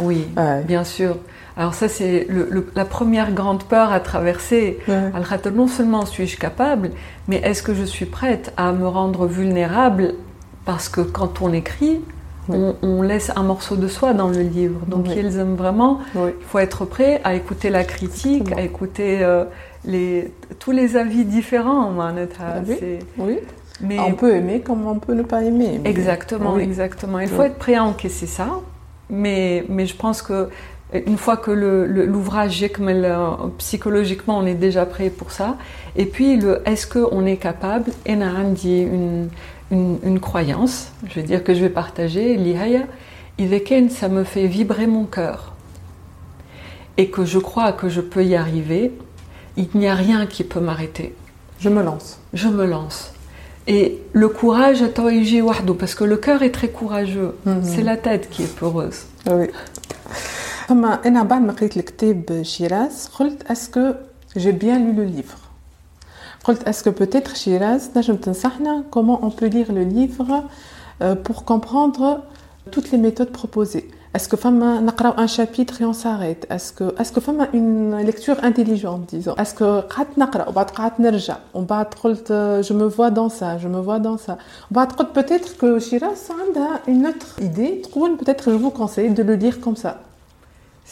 Oui, 0.00 0.26
Ouais. 0.36 0.62
bien 0.62 0.84
sûr. 0.84 1.16
Alors 1.56 1.74
ça 1.74 1.88
c'est 1.88 2.26
le- 2.28 2.48
le- 2.50 2.66
la 2.74 2.84
première 2.84 3.32
grande 3.32 3.62
peur 3.64 3.90
à 3.92 4.00
traverser. 4.00 4.78
Ouais. 4.88 5.10
Al-Khater, 5.14 5.50
non 5.52 5.66
seulement 5.68 6.04
suis-je 6.04 6.36
capable, 6.36 6.90
mais 7.28 7.36
est-ce 7.36 7.62
que 7.62 7.74
je 7.74 7.84
suis 7.84 8.06
prête 8.06 8.52
à 8.56 8.72
me 8.72 8.86
rendre 8.86 9.26
vulnérable? 9.26 10.14
Parce 10.64 10.88
que 10.88 11.00
quand 11.00 11.40
on 11.42 11.52
écrit, 11.52 12.00
Oui. 12.48 12.56
on, 12.58 12.76
on 12.82 13.02
laisse 13.02 13.30
un 13.36 13.42
morceau 13.42 13.76
de 13.76 13.88
soi 13.88 14.12
dans 14.14 14.28
le 14.28 14.40
livre. 14.40 14.80
Donc 14.86 15.06
Oui. 15.08 15.14
ils 15.16 15.38
aiment 15.38 15.54
vraiment. 15.56 16.00
Oui. 16.14 16.30
Il 16.38 16.44
faut 16.44 16.58
être 16.58 16.84
prêt 16.84 17.20
à 17.24 17.34
écouter 17.34 17.70
la 17.70 17.84
critique, 17.84 18.42
Exactement. 18.42 18.60
à 18.60 18.62
écouter 18.64 19.18
euh, 19.22 19.44
les, 19.84 20.32
tous 20.58 20.70
les 20.72 20.96
avis 20.96 21.24
différents. 21.24 21.92
Ah 21.98 22.12
oui. 22.66 22.76
C'est- 22.78 22.98
Oui. 23.18 23.38
Mais 23.86 23.98
On 24.00 24.12
peut 24.12 24.34
aimer 24.34 24.60
comme 24.60 24.86
on 24.86 24.98
peut 24.98 25.14
ne 25.14 25.22
pas 25.22 25.42
aimer. 25.42 25.78
mais- 25.82 25.90
Exactement, 25.90 26.54
Oui. 26.54 26.62
exactement. 26.62 27.18
Il 27.20 27.28
Oui. 27.28 27.34
faut 27.34 27.42
être 27.42 27.56
prêt 27.58 27.74
à 27.74 27.84
encaisser 27.84 28.26
ça, 28.26 28.60
mais, 29.10 29.64
mais 29.68 29.86
je 29.86 29.96
pense 29.96 30.22
que 30.22 30.48
une 31.06 31.16
fois 31.18 31.36
que 31.36 31.50
l'ouvrage 31.50 32.62
est 32.62 32.68
comme 32.68 32.88
elle, 32.88 33.04
euh, 33.04 33.30
psychologiquement 33.58 34.38
on 34.38 34.46
est 34.46 34.54
déjà 34.54 34.86
prêt 34.86 35.10
pour 35.10 35.32
ça. 35.32 35.56
Et 35.96 36.04
puis 36.06 36.36
le 36.36 36.62
est-ce 36.66 36.86
qu'on 36.86 37.26
est 37.26 37.36
capable 37.36 37.90
Et 38.06 38.12
une, 38.12 39.28
une, 39.72 39.98
une 40.04 40.20
croyance, 40.20 40.92
je 41.08 41.14
vais 41.16 41.22
dire 41.26 41.42
que 41.42 41.52
je 41.54 41.60
vais 41.60 41.68
partager. 41.70 42.36
Lihaya, 42.36 42.82
Iveken, 43.38 43.90
ça 43.90 44.08
me 44.08 44.22
fait 44.22 44.46
vibrer 44.46 44.86
mon 44.86 45.04
cœur 45.04 45.54
et 46.96 47.08
que 47.10 47.24
je 47.24 47.38
crois 47.40 47.72
que 47.72 47.88
je 47.88 48.00
peux 48.00 48.24
y 48.24 48.36
arriver. 48.36 48.92
Il 49.56 49.68
n'y 49.74 49.88
a 49.88 49.94
rien 49.94 50.26
qui 50.26 50.44
peut 50.44 50.60
m'arrêter 50.60 51.14
Je 51.58 51.68
me 51.68 51.82
lance. 51.82 52.20
je 52.34 52.48
me 52.48 52.66
lance. 52.66 53.13
Et 53.67 53.99
le 54.13 54.29
courage, 54.29 54.81
attends, 54.81 55.09
il 55.09 55.23
gît 55.25 55.41
wahdo, 55.41 55.73
parce 55.75 55.93
que 55.93 56.03
le 56.03 56.17
cœur 56.17 56.41
est 56.41 56.51
très 56.59 56.69
courageux. 56.69 57.35
Mhm. 57.45 57.61
C'est 57.63 57.83
la 57.83 57.97
tête 57.97 58.29
qui 58.31 58.43
est 58.43 58.55
peureuse. 58.55 58.99
Oui. 59.27 59.47
فما 60.69 61.07
انا 61.07 61.23
بعد 61.23 61.41
ما 61.41 61.53
قريت 61.53 61.77
الكتاب 61.77 62.43
شيراز 62.43 63.09
قلت 63.19 63.51
اسكو 63.51 63.93
جي 64.37 64.51
بيان 64.51 64.95
lu 64.95 64.99
le 64.99 65.17
livre 65.17 65.37
قلت 66.43 66.63
اسكو 66.63 66.91
peut-être 66.91 67.35
شيراز 67.35 67.89
نجم 67.97 68.15
تنصحنا 68.15 68.83
comment 68.95 69.19
on 69.21 69.29
peut 69.29 69.47
lire 69.47 69.71
le 69.71 69.83
livre 69.83 70.43
euh, 71.01 71.15
pour 71.15 71.45
comprendre 71.45 72.23
toutes 72.71 72.91
les 72.91 72.97
méthodes 72.97 73.31
proposées 73.31 73.87
est-ce 74.15 74.27
que 74.27 74.35
فما 74.35 74.79
نقراو 74.81 75.13
un 75.17 75.27
chapitre 75.27 75.81
et 75.81 75.85
on 75.85 75.93
s'arrête 75.93 76.45
est-ce 76.49 76.73
que 76.73 76.83
est-ce 77.01 77.11
que 77.11 77.19
فما 77.19 77.47
une 77.53 77.97
lecture 78.05 78.37
intelligente 78.43 79.01
disons 79.13 79.35
est-ce 79.35 79.53
que 79.53 79.81
قعدت 79.89 80.17
نقرا 80.17 80.49
وبعد 80.49 80.69
قعدت 80.69 80.99
نرجع 80.99 81.35
ومن 81.53 81.65
بعد 81.65 81.85
قلت 82.03 82.27
euh, 82.31 82.63
je 82.63 82.73
me 82.73 82.87
vois 82.87 83.11
dans 83.11 83.29
ça 83.29 83.57
je 83.57 83.67
me 83.67 83.79
vois 83.79 83.99
dans 83.99 84.17
ça 84.17 84.37
وبعد 84.71 84.91
قلت 84.91 85.09
peut-être 85.19 85.57
que 85.61 85.79
شيراز 85.79 86.31
عندها 86.31 86.79
une 86.87 87.07
autre 87.07 87.39
idée 87.41 87.81
تقول 87.83 88.17
peut-être 88.17 88.43
je 88.51 88.57
vous 88.57 88.71
conseille 88.71 89.09
de 89.11 89.23
le 89.23 89.35
lire 89.35 89.59
comme 89.61 89.75
ça 89.75 89.93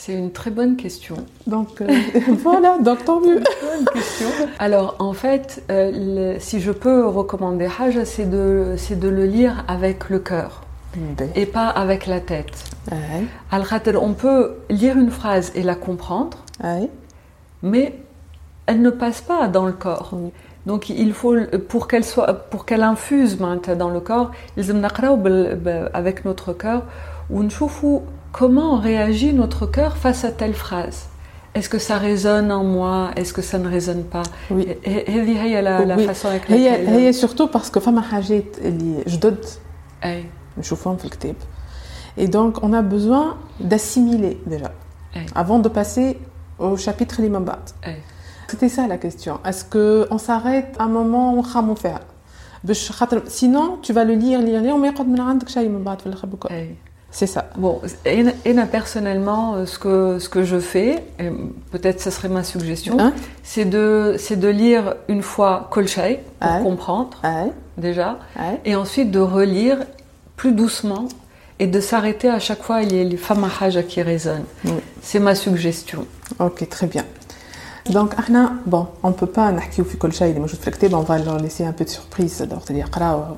C'est 0.03 0.13
une 0.23 0.31
très 0.39 0.51
bonne 0.59 0.75
question. 0.85 1.17
Donc 1.53 1.71
euh, 1.81 1.87
voilà, 2.47 2.71
donc 2.87 2.99
tant 3.09 3.19
mieux. 3.25 3.39
Bonne 3.67 3.85
question. 3.97 4.27
Alors, 4.67 4.89
en 5.09 5.13
fait, 5.23 5.47
euh, 5.71 5.91
le- 6.35 6.39
si 6.47 6.55
je 6.65 6.71
peux 6.83 6.99
recommander 7.19 7.67
Haja, 7.79 8.03
c'est 8.13 8.29
de, 8.37 8.45
c'est 8.83 8.99
de 9.05 9.09
le 9.19 9.25
lire 9.37 9.53
avec 9.75 9.97
le 10.13 10.19
cœur 10.19 10.51
et 11.34 11.46
pas 11.46 11.68
avec 11.68 12.06
la 12.06 12.20
tête. 12.20 12.64
On 14.00 14.12
peut 14.12 14.56
lire 14.70 14.96
une 14.96 15.10
phrase 15.10 15.52
et 15.54 15.62
la 15.62 15.74
comprendre, 15.74 16.38
mais 17.62 17.98
elle 18.66 18.80
ne 18.82 18.90
passe 18.90 19.20
pas 19.20 19.48
dans 19.48 19.66
le 19.66 19.72
corps. 19.72 20.14
Donc 20.66 20.90
il 20.90 21.12
faut 21.12 21.36
pour 21.68 21.88
qu'elle 21.88 22.04
soit 22.04 22.32
pour 22.50 22.64
qu'elle 22.66 22.82
infuse 22.82 23.38
dans 23.38 23.90
le 23.90 24.00
corps, 24.00 24.30
avec 25.92 26.24
notre 26.24 26.52
cœur 26.52 26.82
ou 27.30 27.42
comment 28.32 28.76
réagit 28.76 29.32
notre 29.32 29.66
cœur 29.66 29.96
face 29.96 30.24
à 30.24 30.30
telle 30.30 30.54
phrase? 30.54 31.08
Est-ce 31.54 31.68
que 31.68 31.78
ça 31.78 31.98
résonne 31.98 32.50
en 32.50 32.64
moi? 32.64 33.10
Est-ce 33.16 33.34
que 33.34 33.42
ça 33.42 33.58
ne 33.58 33.68
résonne 33.68 34.04
pas? 34.04 34.22
Oui. 34.50 34.68
la, 35.60 35.84
la 35.84 35.98
façon 35.98 36.28
avec 36.28 36.48
laquelle... 36.48 36.88
Euh, 36.88 37.12
surtout 37.12 37.46
parce 37.46 37.68
que 37.68 37.78
femme 37.78 37.98
je 39.06 39.16
donne 39.16 39.36
جدد 40.51 40.57
أي. 40.57 40.59
نشوفهم 40.59 40.97
في 40.97 41.05
الكتاب 41.05 41.35
et 42.19 42.27
donc 42.27 42.63
on 42.63 42.73
a 42.73 42.81
besoin 42.81 43.37
d'assimiler 43.59 44.37
déjà 44.49 44.71
أي. 45.15 45.25
avant 45.35 45.59
de 45.59 45.69
passer 45.69 46.17
au 46.59 46.77
chapitre 46.77 47.19
اللي 47.19 47.29
من 47.29 47.45
بعد 47.45 47.69
أي. 47.85 47.95
c'était 48.51 48.69
ça 48.69 48.87
la 48.87 48.97
question 48.97 49.39
est-ce 49.45 49.63
que 49.65 50.07
on 50.11 50.17
s'arrête 50.17 50.75
à 50.79 50.83
un 50.83 50.87
moment 50.87 51.33
ونخمو 51.37 51.75
فيها 51.75 51.99
باش 52.63 52.91
خاطر 52.91 53.21
sinon 53.27 53.77
tu 53.87 53.93
vas 53.93 54.03
le 54.05 54.13
lire 54.15 54.41
lire 54.41 54.61
lire 54.61 54.73
وما 54.73 54.87
يقعد 54.87 55.07
من 55.07 55.19
عندك 55.21 55.49
شيء 55.49 55.69
من 55.69 55.83
بعد 55.83 55.99
في 56.01 56.07
الاخر 56.07 56.27
بكل 56.27 56.49
أي. 56.49 56.75
c'est 57.19 57.27
ça 57.35 57.43
Bon, 57.57 57.75
et, 58.05 58.25
et 58.49 58.53
là, 58.53 58.65
personnellement, 58.79 59.45
euh, 59.55 59.65
ce 59.65 59.77
que, 59.83 60.19
ce 60.19 60.27
que 60.33 60.43
je 60.51 60.59
fais, 60.73 60.91
et 61.23 61.29
peut-être 61.73 61.99
ce 62.05 62.09
serait 62.15 62.27
ma 62.37 62.43
suggestion, 62.43 62.93
Hein 62.99 63.11
c'est 63.51 63.65
de, 63.75 64.15
c'est 64.25 64.39
de 64.45 64.49
lire 64.63 64.83
une 65.13 65.23
fois 65.31 65.53
Kolchay 65.73 66.13
pour 66.41 66.51
Ouais. 66.51 66.63
comprendre 66.69 67.09
ouais, 67.23 67.49
déjà, 67.85 68.09
ouais. 68.39 68.55
et 68.69 68.73
ensuite 68.83 69.09
de 69.17 69.19
relire 69.37 69.77
plus 70.41 70.51
doucement 70.51 71.07
et 71.59 71.67
de 71.67 71.79
s'arrêter 71.79 72.29
à 72.29 72.39
chaque 72.39 72.61
fois 72.61 72.81
les, 72.81 73.03
les 73.03 73.17
femmes 73.17 73.47
qui 73.87 74.01
résonnent. 74.01 74.45
Oui. 74.65 74.71
C'est 75.01 75.19
ma 75.19 75.35
suggestion. 75.35 76.05
Ok, 76.39 76.67
très 76.69 76.87
bien. 76.87 77.05
Donc, 77.89 78.13
احنا 78.19 78.51
bon, 78.65 78.87
on 79.03 79.11
peut 79.11 79.31
pas 79.37 79.51
نحكيو 79.51 79.85
في 79.85 79.97
كل 79.97 80.13
شيء 80.13 80.27
اللي 80.27 80.39
موجود 80.39 80.59
في 80.59 80.67
الكتاب, 80.67 80.91
on 80.91 81.03
va 81.03 81.17
leur 81.17 81.37
laisser 81.37 81.63
un 81.63 81.71
peu 81.71 81.85
de 81.85 81.89
surprise, 81.89 82.41
donc 82.41 82.59
c'est-à-dire 82.65 82.89
قراو. 82.91 83.37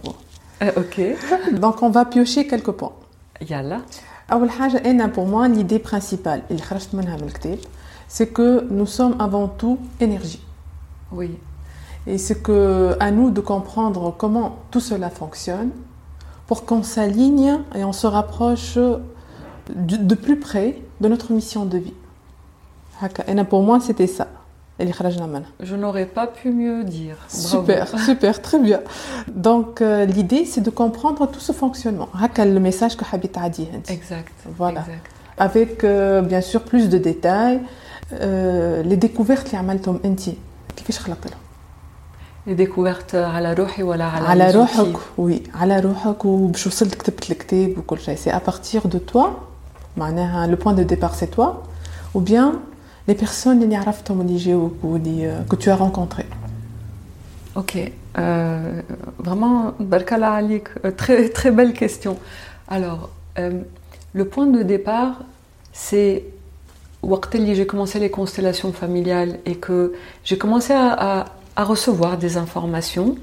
Euh, 0.62 0.72
ok. 0.78 1.02
Donc, 1.60 1.84
on 1.84 1.90
va 1.90 2.06
piocher 2.06 2.48
quelques 2.48 2.72
points. 2.72 2.94
Yalla. 3.50 3.82
أول 4.32 4.50
حاجة 4.50 4.78
أنا 4.86 5.08
pour 5.08 5.28
moi 5.28 5.48
l'idée 5.48 5.80
principale 5.80 6.42
اللي 6.52 6.62
خرجت 6.62 6.96
منها 6.96 7.18
من 7.18 7.24
الكتاب 7.24 7.60
c'est 8.10 8.28
que 8.28 8.68
nous 8.72 8.88
sommes 8.88 9.16
avant 9.20 9.48
tout 9.48 9.78
énergie. 10.00 10.42
Oui. 11.12 11.38
Et 12.08 12.18
c'est 12.18 12.42
que 12.42 12.96
à 13.00 13.12
nous 13.12 13.30
de 13.30 13.42
comprendre 13.42 14.16
comment 14.18 14.58
tout 14.72 14.80
cela 14.80 15.10
fonctionne 15.10 15.70
pour 16.48 16.66
qu'on 16.66 16.84
s'aligne 16.84 17.60
et 17.76 17.84
on 17.84 17.94
se 17.94 18.08
rapproche 18.08 18.78
de, 18.78 19.96
de 20.12 20.16
plus 20.16 20.40
près 20.40 20.70
de 21.02 21.08
notre 21.08 21.32
mission 21.32 21.66
de 21.66 21.78
vie. 21.78 21.94
هكا. 23.02 23.24
Et 23.32 23.44
pour 23.44 23.64
moi, 23.64 23.80
c'était 23.80 24.08
ça. 24.08 24.28
اللي 24.82 24.94
خرجنا 24.94 25.26
منها. 25.26 25.50
Je 25.62 25.76
n'aurais 25.76 26.06
pas 26.06 26.28
pu 26.28 26.50
mieux 26.52 26.84
dire. 26.84 27.18
Bravo. 27.32 27.48
Super, 27.48 28.00
super, 28.00 28.42
très 28.42 28.60
bien. 28.60 28.82
Donc 29.28 29.82
euh, 29.82 30.06
l'idée 30.06 30.46
c'est 30.46 30.62
de 30.62 30.70
comprendre 30.70 31.28
tout 31.28 31.40
ce 31.40 31.52
fonctionnement. 31.52 32.10
هكا 32.14 32.46
le 32.46 32.60
message 32.60 32.96
que 32.96 33.04
حبيت 33.04 33.36
تعديه 33.36 33.68
انت. 33.76 33.90
Exact. 33.90 34.34
Voilà. 34.60 34.82
exact. 34.82 35.06
Avec 35.38 35.84
euh, 35.84 36.22
bien 36.22 36.42
sûr 36.42 36.62
plus 36.64 36.90
de 36.90 36.98
détails. 36.98 37.60
Euh, 38.14 38.84
les 38.84 38.98
découvertes 38.98 39.46
اللي 39.48 39.58
عملتهم 39.58 40.00
انت 40.06 40.22
كيفاش 40.76 41.00
خلقت 41.00 41.34
لهم؟ 42.48 42.58
Les 42.58 42.66
découvertes 42.68 43.16
على 43.16 43.54
روحي 43.54 43.84
ولا 43.84 44.04
على 44.06 44.28
على 44.28 44.52
les 44.52 44.56
outils. 44.56 44.58
روحك 44.80 44.98
وي 45.18 45.42
على 45.56 45.80
روحك 45.80 46.26
وباش 46.26 46.68
وصلت 46.68 46.96
كتبت 46.96 47.32
الكتاب 47.32 47.78
وكل 47.78 48.00
شيء 48.00 48.16
سي 48.16 48.32
à 48.32 48.40
partir 48.52 48.82
de 48.88 48.98
toi 49.14 49.28
معناها 49.98 50.48
le 50.56 50.58
point 50.60 50.74
de 50.74 50.84
départ 50.84 51.16
c'est 51.16 51.32
toi 51.36 51.64
ou 52.16 52.20
bien 52.20 52.52
les 53.10 53.16
personnes 53.16 53.48
اللي 53.64 53.76
عرفتهم 53.76 54.22
اللي 54.22 54.38
جاوك 54.38 54.74
واللي 54.84 55.44
que 55.54 55.56
tu 55.56 55.70
as 55.70 55.76
rencontrés 55.76 56.26
Ok. 57.56 57.74
Euh, 58.18 58.82
vraiment, 59.28 59.58
Barkala 59.80 60.30
Alik, 60.34 60.66
euh, 60.86 60.92
très, 61.02 61.30
très 61.38 61.52
belle 61.52 61.74
question. 61.74 62.14
Alors, 62.78 63.02
euh, 63.40 63.62
le 64.20 64.26
point 64.34 64.46
de 64.58 64.62
départ, 64.74 65.14
c'est 65.74 66.24
Waqteli, 67.12 67.56
j'ai 67.56 67.66
commencé 67.74 67.98
les 68.06 68.12
constellations 68.20 68.72
familiales 68.84 69.34
et 69.52 69.56
que 69.66 69.78
j'ai 70.28 70.38
commencé 70.44 70.74
à, 70.74 70.88
à- 71.10 71.26
à 71.57 71.65
recevoir 71.65 72.19
des 72.19 72.37
informations. 72.37 73.17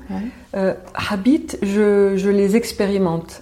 Euh, 0.55 0.73
Habit, 1.09 1.47
je, 1.61 2.29
les 2.29 2.55
expérimente 2.55 3.41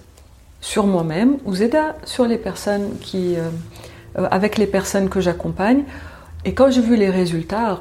sur 0.60 0.86
moi-même, 0.86 1.38
ou 1.44 1.54
Zeda, 1.54 1.96
sur 2.04 2.26
les 2.26 2.38
personnes 2.38 2.90
qui, 3.00 3.36
euh, 3.36 3.48
euh, 4.18 4.28
avec 4.30 4.58
les 4.58 4.66
personnes 4.66 5.08
que 5.08 5.20
j'accompagne. 5.20 5.84
Et 6.44 6.54
quand 6.54 6.70
j'ai 6.70 6.82
vu 6.82 6.96
les 6.96 7.10
résultats, 7.10 7.80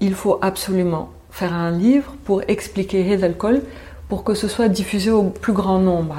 il 0.00 0.14
faut 0.14 0.38
absolument 0.42 1.10
faire 1.30 1.52
un 1.52 1.70
livre 1.70 2.14
pour 2.24 2.42
expliquer 2.48 3.08
Hedalkol, 3.10 3.62
pour 4.08 4.22
que 4.22 4.34
ce 4.34 4.48
soit 4.48 4.68
diffusé 4.68 5.10
au 5.10 5.24
plus 5.24 5.52
grand 5.52 5.78
nombre. 5.78 6.16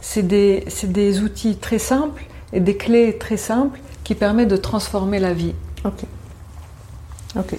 C'est 0.00 0.26
des, 0.26 1.20
outils 1.20 1.56
très 1.56 1.78
simples 1.78 2.24
et 2.52 2.60
des 2.60 2.76
clés 2.76 3.16
très 3.18 3.36
simples 3.36 3.80
qui 4.04 4.14
permettent 4.14 4.48
de 4.48 4.56
transformer 4.56 5.18
la 5.18 5.32
vie. 5.32 5.54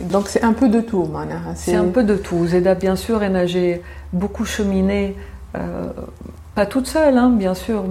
Donc 0.02 0.28
c'est 0.28 0.44
un 0.44 0.54
peu 0.54 0.70
de 0.70 0.82
tout, 0.82 1.06
Mana. 1.06 1.42
C'est 1.56 1.76
un 1.76 1.86
peu 1.86 2.04
de 2.04 2.16
tout. 2.16 2.48
Zeda, 2.48 2.76
bien 2.76 2.96
sûr, 2.96 3.24
et 3.24 3.48
j'ai 3.48 3.82
beaucoup 4.14 4.46
cheminé, 4.46 5.16
euh, 5.56 5.90
pas 6.56 6.66
toute 6.66 6.88
seule, 6.88 7.18
hein, 7.18 7.30
bien 7.30 7.54
sûr. 7.54 7.84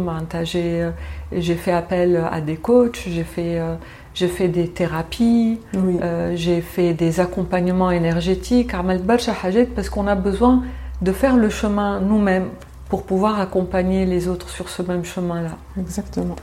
J'ai, 0.42 0.82
euh, 0.82 0.90
j'ai 1.32 1.54
fait 1.54 1.72
appel 1.72 2.22
à 2.30 2.40
des 2.40 2.56
coachs, 2.56 3.04
j'ai 3.06 3.24
fait, 3.24 3.58
euh, 3.58 4.48
des 4.48 4.68
thérapies, 4.68 5.60
j'ai 6.34 6.60
fait 6.60 6.92
des 6.92 7.20
accompagnements 7.20 7.90
énergétiques, 7.90 8.72
parce 9.74 9.88
qu'on 9.90 10.06
a 10.06 10.14
besoin 10.14 10.62
de 11.00 11.12
faire 11.12 11.36
le 11.36 11.48
chemin 11.48 12.00
nous-mêmes 12.00 12.48
pour 12.88 13.04
pouvoir 13.04 13.38
accompagner 13.38 14.06
les 14.06 14.28
autres 14.28 14.48
sur 14.48 14.68
ce 14.68 14.82
même 14.82 15.04
chemin-là. 15.04 15.56
Exactement. 15.78 16.36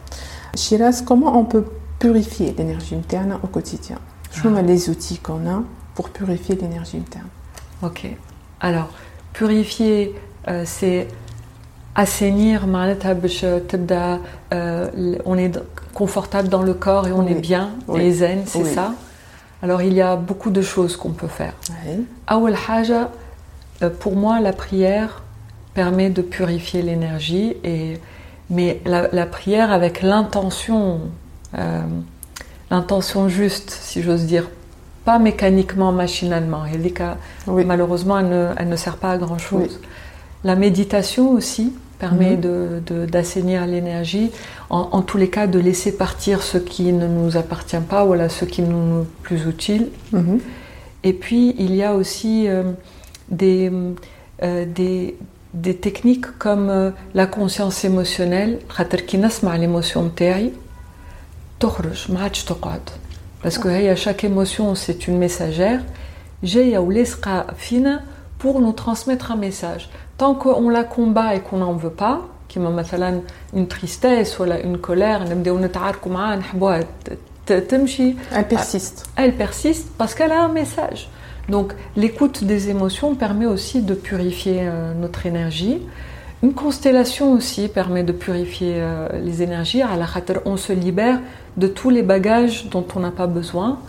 Shiraz, 0.56 1.02
comment 1.06 1.38
on 1.38 1.44
peut 1.44 1.66
purifier 2.00 2.54
l'énergie 2.58 2.96
interne 2.96 3.40
au 3.44 3.48
quotidien? 3.48 3.98
toujours 4.36 4.62
les 4.62 4.90
outils 4.90 5.18
qu'on 5.18 5.48
a 5.50 5.64
pour 5.96 6.10
purifier 6.10 6.56
l'énergie 6.56 6.98
interne. 6.98 7.28
Ok. 7.82 8.08
Alors, 8.60 8.90
purifier, 9.34 10.16
euh, 10.48 10.64
c'est 10.66 11.08
assainir, 11.96 12.66
euh, 12.68 14.18
euh, 14.54 15.16
on 15.26 15.38
est 15.38 15.60
confortable 15.94 16.50
dans 16.50 16.62
le 16.62 16.74
corps 16.74 17.08
et 17.08 17.12
on 17.12 17.26
est 17.26 17.36
bien, 17.36 17.72
oui. 17.88 18.02
et 18.02 18.12
zen, 18.12 18.44
c'est 18.46 18.66
ça? 18.66 18.94
Alors, 19.62 19.82
il 19.82 19.94
y 19.94 20.02
a 20.02 20.16
beaucoup 20.16 20.52
de 20.52 20.62
choses 20.62 20.98
qu'on 20.98 21.12
peut 21.12 21.28
faire. 21.28 21.54
Awal 22.28 22.58
Haja, 22.68 23.12
pour 24.00 24.16
moi, 24.16 24.40
la 24.40 24.54
prière 24.54 25.24
permet 25.74 26.10
de 26.10 26.22
purifier 26.22 26.82
l'énergie, 26.82 27.56
et, 27.64 28.00
mais 28.50 28.82
la, 28.86 29.26
prière 29.26 29.72
avec 29.72 30.02
l'intention 30.02 31.00
l'intention 32.72 33.30
juste, 33.30 33.70
si 33.70 34.02
j'ose 34.02 34.26
dire, 34.26 34.50
pas 35.04 35.20
mécaniquement, 35.20 35.92
machinalement. 35.92 36.66
Et 36.66 36.78
les 36.78 36.94
malheureusement, 37.48 38.20
elle 38.20 38.30
ne, 38.30 38.50
elle 38.58 38.70
ne, 38.70 38.76
sert 38.76 38.98
pas 38.98 39.12
à 39.12 39.18
grand-chose. 39.18 39.80
La 40.44 40.56
méditation 40.56 41.32
aussi 41.32 41.74
permet 42.00 42.38
mhm. 42.38 43.06
d'assainir 43.06 43.66
l'énergie, 43.66 44.32
en, 44.70 44.90
en, 44.92 45.02
tous 45.02 45.18
les 45.18 45.30
cas 45.30 45.48
de 45.48 45.60
laisser 45.60 45.96
partir 45.96 46.42
ce 46.42 46.58
qui 46.58 46.92
ne 46.92 47.08
nous 47.08 47.38
appartient 47.38 47.78
pas, 47.88 48.04
voilà, 48.04 48.30
ce 48.30 48.46
qui 48.46 48.62
nous 48.62 49.04
est 49.04 49.06
plus 49.22 49.46
utile. 49.48 49.90
Mhm. 50.12 50.40
Et 51.04 51.14
puis, 51.14 51.56
il 51.60 51.76
y 51.76 51.84
a 51.84 51.94
aussi 51.94 52.48
euh, 52.48 52.64
des, 53.30 53.72
euh, 54.44 54.66
des, 54.66 55.16
des, 55.54 55.76
techniques 55.76 56.26
comme 56.40 56.70
euh, 56.70 56.90
la 57.14 57.28
conscience 57.28 57.86
émotionnelle, 57.86 58.60
l'émotion 59.58 60.10
تخرج 61.61 62.07
ما 62.13 62.21
عادش 62.21 62.45
تقعد. 62.45 62.81
Parce 63.45 63.59
que 63.59 63.67
هي 63.67 63.97
chaque 63.97 64.25
émotion 64.25 64.75
c'est 64.75 65.07
une 65.09 65.19
messagère 65.29 65.81
جاية 66.45 66.79
ولازقة 66.79 67.47
فينا 67.59 68.01
pour 68.43 68.61
nous 68.61 68.73
transmettre 68.73 69.31
un 69.33 69.37
message. 69.37 69.89
Tant 70.19 70.35
qu'on 70.35 70.69
la 70.71 70.85
combat 70.85 71.35
et 71.35 71.41
qu'on 71.41 71.59
n'en 71.59 71.73
veut 71.75 71.97
pas, 72.03 72.19
كيما 72.49 72.71
مثلا 72.71 73.21
une 73.57 73.67
tristesse 73.69 74.41
ولا 74.41 74.63
une 74.63 74.79
colère 74.89 75.31
نبداو 75.31 75.59
نتعاركوا 75.59 76.13
معاها 76.13 76.37
نحبوها 76.37 76.81
ت- 76.81 77.19
ت- 77.47 77.53
تمشي 77.53 78.15
Elle 78.33 78.57
persiste. 78.57 79.05
elle 79.17 79.33
persiste 79.37 79.87
parce 79.99 80.15
qu'elle 80.15 80.33
a 80.33 80.43
un 80.45 80.53
message. 80.63 81.09
Donc 81.49 81.73
l'écoute 81.97 82.45
des 82.45 82.71
émotions 82.71 83.15
permet 83.15 83.47
aussi 83.47 83.83
de 83.83 83.95
purifier 83.95 84.59
euh, 84.63 84.95
notre 84.95 85.27
énergie. 85.27 85.79
Une 86.46 86.54
constellation 86.54 87.32
aussi 87.32 87.68
permet 87.70 88.04
de 88.04 88.12
purifier 88.12 88.76
euh, 88.76 89.08
les 89.24 89.42
énergies. 89.42 89.82
on 90.46 90.58
se 90.58 90.74
libère 90.74 91.20
de 91.58 91.66
tous 91.66 91.90
les 91.90 92.04
bagages 92.04 92.70
dont 92.70 92.86
on 92.96 93.00
n'a 93.00 93.10
pas 93.10 93.26
besoin. 93.26 93.80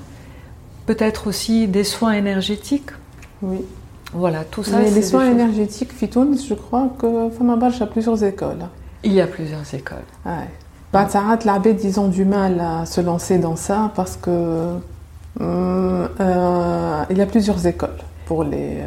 Peut-être 0.86 1.26
aussi 1.26 1.68
des 1.68 1.84
soins 1.84 2.12
énergétiques. 2.12 2.92
Oui. 3.42 3.58
Voilà, 4.14 4.42
tout 4.44 4.64
ça. 4.64 4.80
Les 4.80 5.02
soins 5.02 5.30
énergétiques, 5.30 5.92
Fitoun, 5.92 6.34
je 6.38 6.54
crois 6.54 6.88
que 6.98 7.28
Famabarch 7.28 7.82
a 7.82 7.86
plusieurs 7.86 8.24
écoles. 8.24 8.64
Il 9.04 9.12
y 9.12 9.20
a 9.20 9.26
plusieurs 9.26 9.74
écoles. 9.74 10.08
Ouais. 10.24 10.48
Bah, 10.94 11.06
l'abed, 11.44 11.78
ils 11.84 12.00
ont 12.00 12.08
du 12.08 12.24
mal 12.24 12.58
à 12.58 12.86
se 12.86 13.02
lancer 13.02 13.36
dans 13.36 13.56
ça 13.56 13.92
parce 13.94 14.16
que 14.16 14.76
hum, 15.38 16.08
euh, 16.20 17.02
il 17.10 17.18
y 17.18 17.20
a 17.20 17.26
plusieurs 17.26 17.66
écoles 17.66 18.00
pour 18.24 18.44
les. 18.44 18.78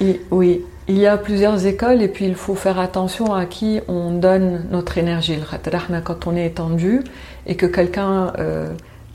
Euh, 0.00 0.14
oui, 0.32 0.64
il 0.88 0.98
y 0.98 1.06
a 1.06 1.16
plusieurs 1.16 1.64
écoles 1.66 2.02
et 2.02 2.08
puis 2.08 2.26
il 2.26 2.34
faut 2.34 2.54
faire 2.54 2.80
attention 2.80 3.34
à 3.34 3.46
qui 3.46 3.80
on 3.88 4.10
donne 4.10 4.64
notre 4.70 4.98
énergie. 4.98 5.36
Le 5.36 6.00
quand 6.00 6.26
on 6.26 6.36
est 6.36 6.46
étendu 6.46 7.02
et 7.46 7.54
que 7.54 7.66
quelqu'un 7.66 8.32
euh, 8.38 8.72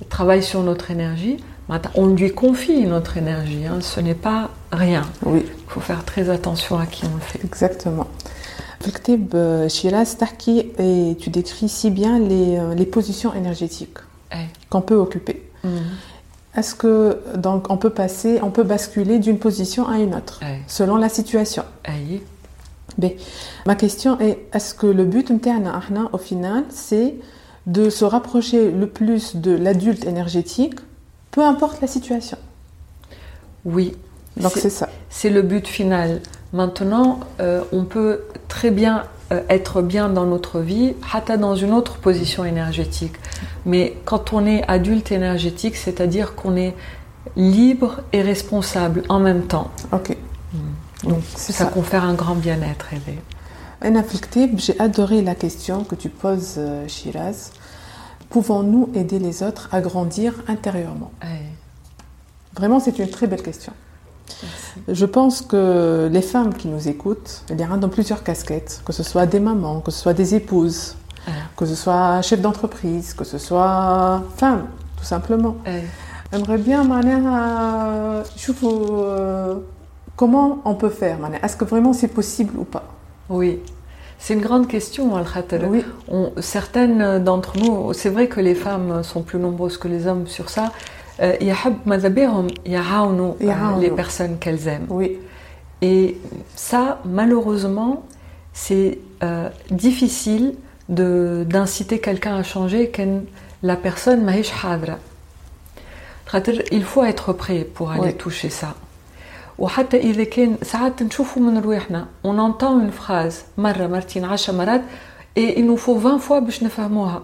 travaille 0.10 0.44
sur 0.44 0.64
notre 0.64 0.92
énergie, 0.92 1.38
on 1.96 2.08
lui 2.08 2.32
confie 2.32 2.86
notre 2.86 3.18
énergie. 3.18 3.66
Hein. 3.66 3.80
Ce 3.82 4.00
n'est 4.00 4.14
pas 4.14 4.50
rien. 4.72 5.02
Oui. 5.26 5.44
Il 5.46 5.70
faut 5.72 5.82
faire 5.82 6.06
très 6.06 6.30
attention 6.30 6.80
à 6.80 6.86
qui 6.86 7.06
on 7.06 7.16
le 7.16 7.22
fait. 7.22 7.44
Exactement. 7.44 8.08
Euh, 10.80 11.14
tu 11.20 11.30
décris 11.30 11.68
si 11.68 11.92
bien 11.92 12.20
les, 12.20 12.58
euh, 12.58 12.86
positions 12.86 13.34
énergétiques 13.34 13.98
eh. 14.32 14.46
qu'on 14.70 14.82
peut 14.82 14.96
occuper. 14.96 15.44
Mm 15.64 15.70
est-ce 16.58 16.76
que 16.76 17.20
donc 17.36 17.70
on 17.70 17.78
peut 17.78 17.92
passer, 17.92 18.40
on 18.42 18.50
peut 18.50 18.64
basculer 18.64 19.20
d'une 19.20 19.40
position 19.40 19.88
à 19.88 20.00
une 20.00 20.16
autre 20.16 20.42
selon 20.68 20.98
la 20.98 21.08
situation. 21.08 21.64
Oui. 21.88 22.22
B. 22.98 23.06
Ma 23.68 23.76
question 23.76 24.20
est 24.20 24.40
est-ce 24.54 24.74
que 24.74 24.88
le 24.88 25.06
but 25.06 25.32
au 26.12 26.18
final 26.18 26.64
c'est 26.70 27.16
de 27.68 27.90
se 27.90 28.06
rapprocher 28.06 28.72
le 28.72 28.88
plus 28.88 29.36
de 29.36 29.52
l'adulte 29.52 30.06
énergétique, 30.06 30.76
peu 31.32 31.44
importe 31.44 31.80
la 31.82 31.88
situation? 31.88 32.38
Oui. 33.66 33.96
Donc 34.38 34.54
c'est 34.56 34.70
ça. 34.70 34.90
C'est 35.10 35.30
le 35.30 35.42
but 35.42 35.68
final. 35.68 36.22
Maintenant, 36.54 37.20
euh, 37.40 37.62
on 37.72 37.84
peut 37.84 38.22
très 38.48 38.72
bien 38.72 39.04
euh, 39.34 39.42
être 39.50 39.82
bien 39.82 40.08
dans 40.08 40.26
notre 40.26 40.62
vie, 40.62 40.94
hata 41.14 41.36
dans 41.36 41.54
une 41.54 41.74
autre 41.74 41.98
position 41.98 42.46
énergétique. 42.46 43.16
Mais 43.66 43.98
quand 44.06 44.32
on 44.32 44.46
est 44.46 44.64
adulte 44.70 45.12
énergétique, 45.12 45.76
c'est-à-dire 45.76 46.34
qu'on 46.34 46.56
est 46.56 46.74
libre 47.36 48.00
et 48.14 48.22
responsable 48.22 49.04
en 49.10 49.20
même 49.20 49.44
temps. 49.44 49.70
Ok. 49.92 50.16
Mmh. 50.54 51.10
Donc 51.10 51.24
ça, 51.36 51.52
ça, 51.52 51.66
confère 51.66 52.06
un 52.06 52.14
grand 52.14 52.36
bien-être 52.36 52.94
élevé. 52.94 53.20
J'ai 54.56 54.80
adoré 54.80 55.22
la 55.22 55.36
question 55.36 55.84
que 55.84 55.96
tu 55.96 56.08
poses, 56.08 56.56
euh, 56.58 56.88
Shiraz. 56.88 57.52
Pouvons-nous 58.30 58.92
aider 58.96 59.20
les 59.20 59.44
autres 59.44 59.68
à 59.74 59.82
grandir 59.82 60.36
intérieurement? 60.48 61.12
Vraiment, 62.56 62.80
c'est 62.80 62.98
une 62.98 63.10
très 63.10 63.28
belle 63.28 63.44
question. 63.44 63.74
Je 64.88 65.06
pense 65.06 65.42
que 65.42 66.10
les 66.12 66.22
femmes 66.22 66.54
qui 66.54 66.68
nous 66.68 66.88
écoutent, 66.88 67.44
elles 67.50 67.60
iront 67.60 67.78
dans 67.78 67.90
plusieurs 67.90 68.24
casquettes, 68.24 68.82
que 68.86 68.94
ce 68.94 69.04
soit 69.04 69.26
des 69.26 69.40
mamans, 69.40 69.82
que 69.82 69.92
ce 69.92 70.00
soit 70.00 70.14
des 70.14 70.36
épouses, 70.36 70.96
ah. 71.28 71.32
que 71.56 71.66
ce 71.66 71.76
soit 71.76 72.22
chef 72.22 72.42
d'entreprise, 72.42 73.14
que 73.14 73.24
ce 73.24 73.38
soit 73.38 74.24
femme, 74.36 74.68
tout 74.98 75.06
simplement. 75.06 75.58
J'aimerais 76.32 76.58
bien, 76.58 76.84
manière. 76.84 77.22
Euh, 77.26 78.24
je 78.36 78.52
vous... 78.52 79.04
Euh, 79.04 79.56
comment 80.16 80.60
on 80.66 80.76
peut 80.76 80.90
faire, 80.90 81.18
Est-ce 81.42 81.56
que 81.56 81.66
vraiment 81.66 81.94
c'est 81.94 82.10
possible 82.10 82.58
ou 82.58 82.64
pas? 82.64 82.84
Oui. 83.30 83.60
C'est 84.20 84.34
une 84.34 84.42
grande 84.42 84.68
question, 84.68 85.16
al 85.16 85.26
oui. 85.70 85.86
Certaines 86.40 87.24
d'entre 87.24 87.58
nous, 87.58 87.94
c'est 87.94 88.10
vrai 88.10 88.28
que 88.28 88.40
les 88.40 88.56
femmes 88.56 89.04
sont 89.04 89.22
plus 89.22 89.38
nombreuses 89.38 89.78
que 89.78 89.88
les 89.88 90.08
hommes 90.08 90.26
sur 90.26 90.50
ça, 90.50 90.72
Il 91.21 91.47
y 91.47 91.51
a 93.51 93.79
les 93.81 93.91
personnes 93.91 94.39
qu'elles 94.39 94.69
aiment. 94.69 94.87
Oui. 94.89 95.19
Et 95.83 96.17
ça, 96.55 97.01
malheureusement, 97.05 98.05
c'est 98.53 98.99
euh, 99.23 99.49
difficile 99.71 100.55
d'inciter 100.89 101.99
quelqu'un 102.01 102.37
à 102.37 102.43
changer 102.43 102.91
quand 102.95 103.23
la 103.63 103.77
personne 103.77 104.23
maïch 104.25 104.53
hadra. 104.63 104.99
Il 106.71 106.85
faut 106.85 107.05
être 107.05 107.33
prêt 107.33 107.65
pour 107.75 107.91
aller 107.91 108.15
toucher 108.15 108.51
ça. 108.51 108.75
وحتى 109.59 109.97
إذا 109.97 110.25
كان 110.25 110.57
ساعات 110.63 111.03
نشوفوا 111.03 111.43
من 111.43 111.59
رواحنا 111.59 112.07
on 112.25 112.39
entend 112.39 112.81
une 112.81 112.91
phrase 112.91 113.35
مرة 113.59 113.87
مرتين 113.87 114.25
عشر 114.25 114.53
مرات 114.53 114.81
et 115.37 115.59
il 115.59 115.67
nous 115.67 115.77
faut 115.77 115.99
20 115.99 116.19
fois 116.19 116.41
باش 116.41 116.63
نفهموها 116.63 117.23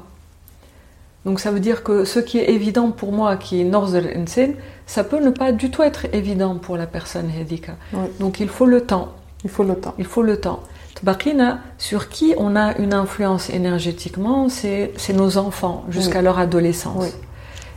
donc 1.25 1.39
ça 1.39 1.51
veut 1.51 1.59
dire 1.59 1.83
que 1.83 2.05
ce 2.05 2.19
qui 2.19 2.37
est 2.37 2.49
évident 2.49 2.91
pour 2.91 3.11
moi 3.11 3.37
qui 3.37 3.61
est 3.61 3.63
norzer 3.63 4.15
insen 4.15 4.55
ça 4.85 5.03
peut 5.03 5.23
ne 5.23 5.29
pas 5.29 5.51
du 5.51 5.71
tout 5.71 5.83
être 5.83 6.05
évident 6.13 6.55
pour 6.55 6.77
la 6.77 6.87
personne 6.87 7.29
hédika 7.29 7.73
donc 8.19 8.39
il 8.39 8.49
faut 8.49 8.65
le 8.65 8.81
temps. 8.81 9.13
Il 9.43 9.49
faut 9.49 9.63
le 9.63 9.75
temps. 9.75 9.93
Il 9.97 10.05
faut 10.05 10.23
le 10.23 10.39
temps. 10.39 10.61
Tbakina, 10.95 11.59
sur 11.77 12.09
qui 12.09 12.33
on 12.37 12.55
a 12.55 12.77
une 12.77 12.93
influence 12.93 13.49
énergétiquement, 13.49 14.47
c'est 14.49 14.93
nos 15.13 15.37
enfants 15.37 15.83
jusqu'à 15.89 16.21
leur 16.21 16.39
adolescence. 16.39 17.17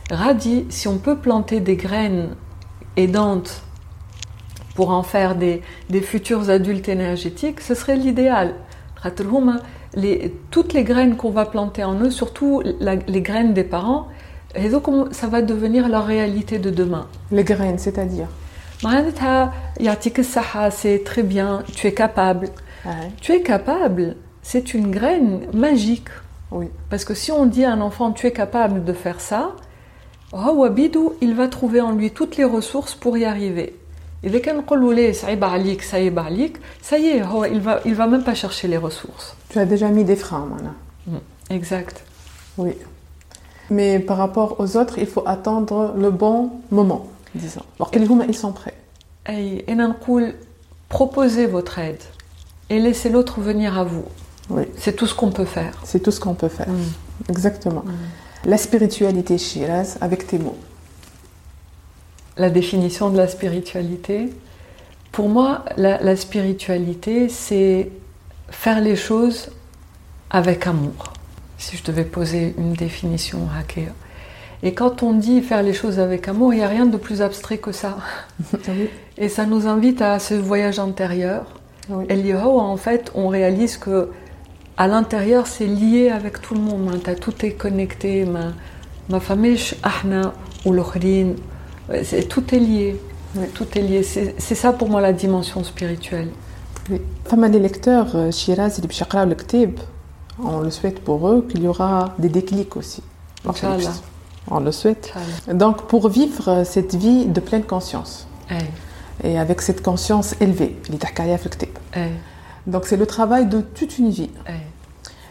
Radi, 0.09 0.65
si 0.69 0.87
on 0.87 0.97
peut 0.97 1.17
planter 1.17 1.59
des 1.59 1.75
graines 1.75 2.29
aidantes 2.95 3.63
pour 4.75 4.91
en 4.91 5.03
faire 5.03 5.35
des, 5.35 5.61
des 5.89 6.01
futurs 6.01 6.49
adultes 6.49 6.87
énergétiques, 6.87 7.59
ce 7.59 7.75
serait 7.75 7.97
l'idéal. 7.97 8.53
Les, 9.97 10.33
toutes 10.51 10.73
les 10.73 10.83
graines 10.83 11.17
qu'on 11.17 11.31
va 11.31 11.45
planter 11.45 11.83
en 11.83 11.99
eux, 11.99 12.11
surtout 12.11 12.61
les 12.61 13.21
graines 13.21 13.53
des 13.53 13.63
parents, 13.63 14.07
et 14.55 14.69
donc 14.69 14.87
ça 15.11 15.27
va 15.27 15.41
devenir 15.41 15.89
leur 15.89 16.05
réalité 16.05 16.59
de 16.59 16.69
demain? 16.69 17.07
Les 17.31 17.43
graines, 17.43 17.79
c'est-à-dire? 17.79 18.27
C'est 20.71 21.03
très 21.03 21.23
bien, 21.23 21.63
tu 21.75 21.87
es 21.87 21.93
capable. 21.93 22.49
Tu 23.19 23.31
es 23.33 23.41
capable, 23.41 24.15
c'est 24.43 24.73
une 24.73 24.91
graine 24.91 25.41
magique. 25.53 26.09
Oui. 26.51 26.67
Parce 26.89 27.03
que 27.03 27.13
si 27.13 27.31
on 27.31 27.45
dit 27.45 27.65
à 27.65 27.73
un 27.73 27.81
enfant 27.81 28.13
tu 28.13 28.27
es 28.27 28.31
capable 28.31 28.85
de 28.85 28.93
faire 28.93 29.19
ça, 29.19 29.55
Bidou, 30.31 31.13
il 31.21 31.33
va 31.33 31.47
trouver 31.47 31.81
en 31.81 31.91
lui 31.91 32.11
toutes 32.11 32.37
les 32.37 32.45
ressources 32.45 32.93
pour 32.93 33.17
y 33.17 33.25
arriver. 33.25 33.75
Et 34.23 34.29
dès 34.29 34.41
qu'on 34.41 34.63
ça 36.81 36.97
y 36.97 37.05
est, 37.05 37.21
il 37.51 37.61
va, 37.61 37.79
il 37.85 37.95
va 37.95 38.07
même 38.07 38.23
pas 38.23 38.33
chercher 38.33 38.67
les 38.67 38.77
ressources. 38.77 39.35
Tu 39.49 39.59
as 39.59 39.65
déjà 39.65 39.89
mis 39.89 40.03
des 40.03 40.15
freins, 40.15 40.47
maintenant. 40.49 40.73
Mm, 41.07 41.17
exact. 41.51 42.03
Oui. 42.57 42.73
Mais 43.69 43.99
par 43.99 44.17
rapport 44.17 44.59
aux 44.59 44.77
autres, 44.77 44.97
il 44.97 45.05
faut 45.05 45.23
attendre 45.25 45.93
le 45.95 46.09
bon 46.09 46.51
moment, 46.71 47.07
disons. 47.35 47.61
Alors, 47.79 47.91
quels 47.91 48.07
ils 48.27 48.35
sont 48.35 48.53
prêts? 48.53 48.73
Et 49.29 49.63
proposez 50.89 51.45
votre 51.45 51.77
aide 51.79 52.01
et 52.69 52.79
laissez 52.79 53.09
l'autre 53.09 53.39
venir 53.39 53.77
à 53.77 53.83
vous. 53.83 54.05
Oui. 54.49 54.63
C'est 54.77 54.95
tout 54.95 55.05
ce 55.05 55.13
qu'on 55.13 55.31
peut 55.31 55.45
faire. 55.45 55.77
C'est 55.83 55.99
tout 56.01 56.11
ce 56.11 56.19
qu'on 56.19 56.33
peut 56.33 56.47
faire. 56.47 56.69
Mm. 56.69 57.29
Exactement. 57.29 57.83
Mm. 57.85 58.49
La 58.49 58.57
spiritualité 58.57 59.37
Shiraz 59.37 59.97
avec 60.01 60.25
tes 60.25 60.39
mots. 60.39 60.57
La 62.37 62.49
définition 62.49 63.09
de 63.09 63.17
la 63.17 63.27
spiritualité. 63.27 64.29
Pour 65.11 65.29
moi, 65.29 65.65
la, 65.77 66.15
spiritualité, 66.15 67.29
c'est 67.29 67.89
faire 68.49 68.81
les 68.81 68.95
choses 68.95 69.49
avec 70.29 70.67
amour. 70.67 71.13
Si 71.57 71.77
je 71.77 71.83
devais 71.83 72.03
poser 72.03 72.53
une 72.57 72.73
définition 72.73 73.39
Hakea. 73.57 73.91
Et 74.63 74.73
quand 74.73 75.03
on 75.03 75.13
dit 75.13 75.41
faire 75.41 75.63
les 75.63 75.73
choses 75.73 75.99
avec 75.99 76.27
amour, 76.27 76.53
il 76.53 76.57
n'y 76.57 76.63
a 76.63 76.67
rien 76.67 76.85
de 76.85 76.97
plus 76.97 77.21
abstrait 77.21 77.57
que 77.57 77.71
ça. 77.71 77.97
Et 79.17 79.29
ça 79.29 79.45
nous 79.45 79.67
invite 79.67 80.01
à 80.01 80.19
ce 80.19 80.33
voyage 80.33 80.79
intérieur 80.79 81.45
oui. 81.89 82.33
en 82.33 82.77
fait, 82.77 83.11
on 83.15 83.29
réalise 83.29 83.77
que 83.77 84.09
à 84.77 84.87
l'intérieur, 84.87 85.47
c'est 85.47 85.65
lié 85.65 86.09
avec 86.09 86.41
tout 86.41 86.53
le 86.53 86.61
monde. 86.61 86.91
Hein. 87.07 87.13
Tout 87.19 87.45
est 87.45 87.53
connecté. 87.53 88.25
Ma, 88.25 88.53
ma 89.09 89.19
famille, 89.19 89.59
ahna 89.81 90.33
ou 90.65 90.73
tout 92.29 92.55
est 92.55 92.59
lié. 92.59 92.99
Tout 93.53 93.67
est 93.75 93.81
lié. 93.81 94.03
C'est 94.03 94.55
ça 94.55 94.73
pour 94.73 94.89
moi 94.89 95.01
la 95.01 95.13
dimension 95.13 95.63
spirituelle. 95.63 96.29
Oui. 96.89 97.01
Femme 97.25 97.43
lecteurs, 97.59 98.15
euh, 98.15 98.31
Shiraz 98.31 98.77
et 98.77 98.81
on 100.41 100.59
le 100.59 100.69
souhaite 100.69 100.99
pour 101.01 101.27
eux 101.27 101.45
qu'il 101.49 101.63
y 101.63 101.67
aura 101.67 102.13
des 102.19 102.29
déclics 102.29 102.77
aussi. 102.77 103.03
On 104.49 104.59
le 104.59 104.71
souhaite. 104.71 105.13
Donc 105.51 105.87
pour 105.87 106.09
vivre 106.09 106.63
cette 106.63 106.95
vie 106.95 107.25
de 107.25 107.39
pleine 107.39 107.63
conscience. 107.63 108.27
Et 109.23 109.37
avec 109.37 109.61
cette 109.61 109.81
conscience 109.81 110.35
élevée, 110.39 110.77
Donc 112.67 112.85
c'est 112.85 112.97
le 112.97 113.05
travail 113.05 113.47
de 113.47 113.61
toute 113.61 113.97
une 113.97 114.09
vie. 114.09 114.29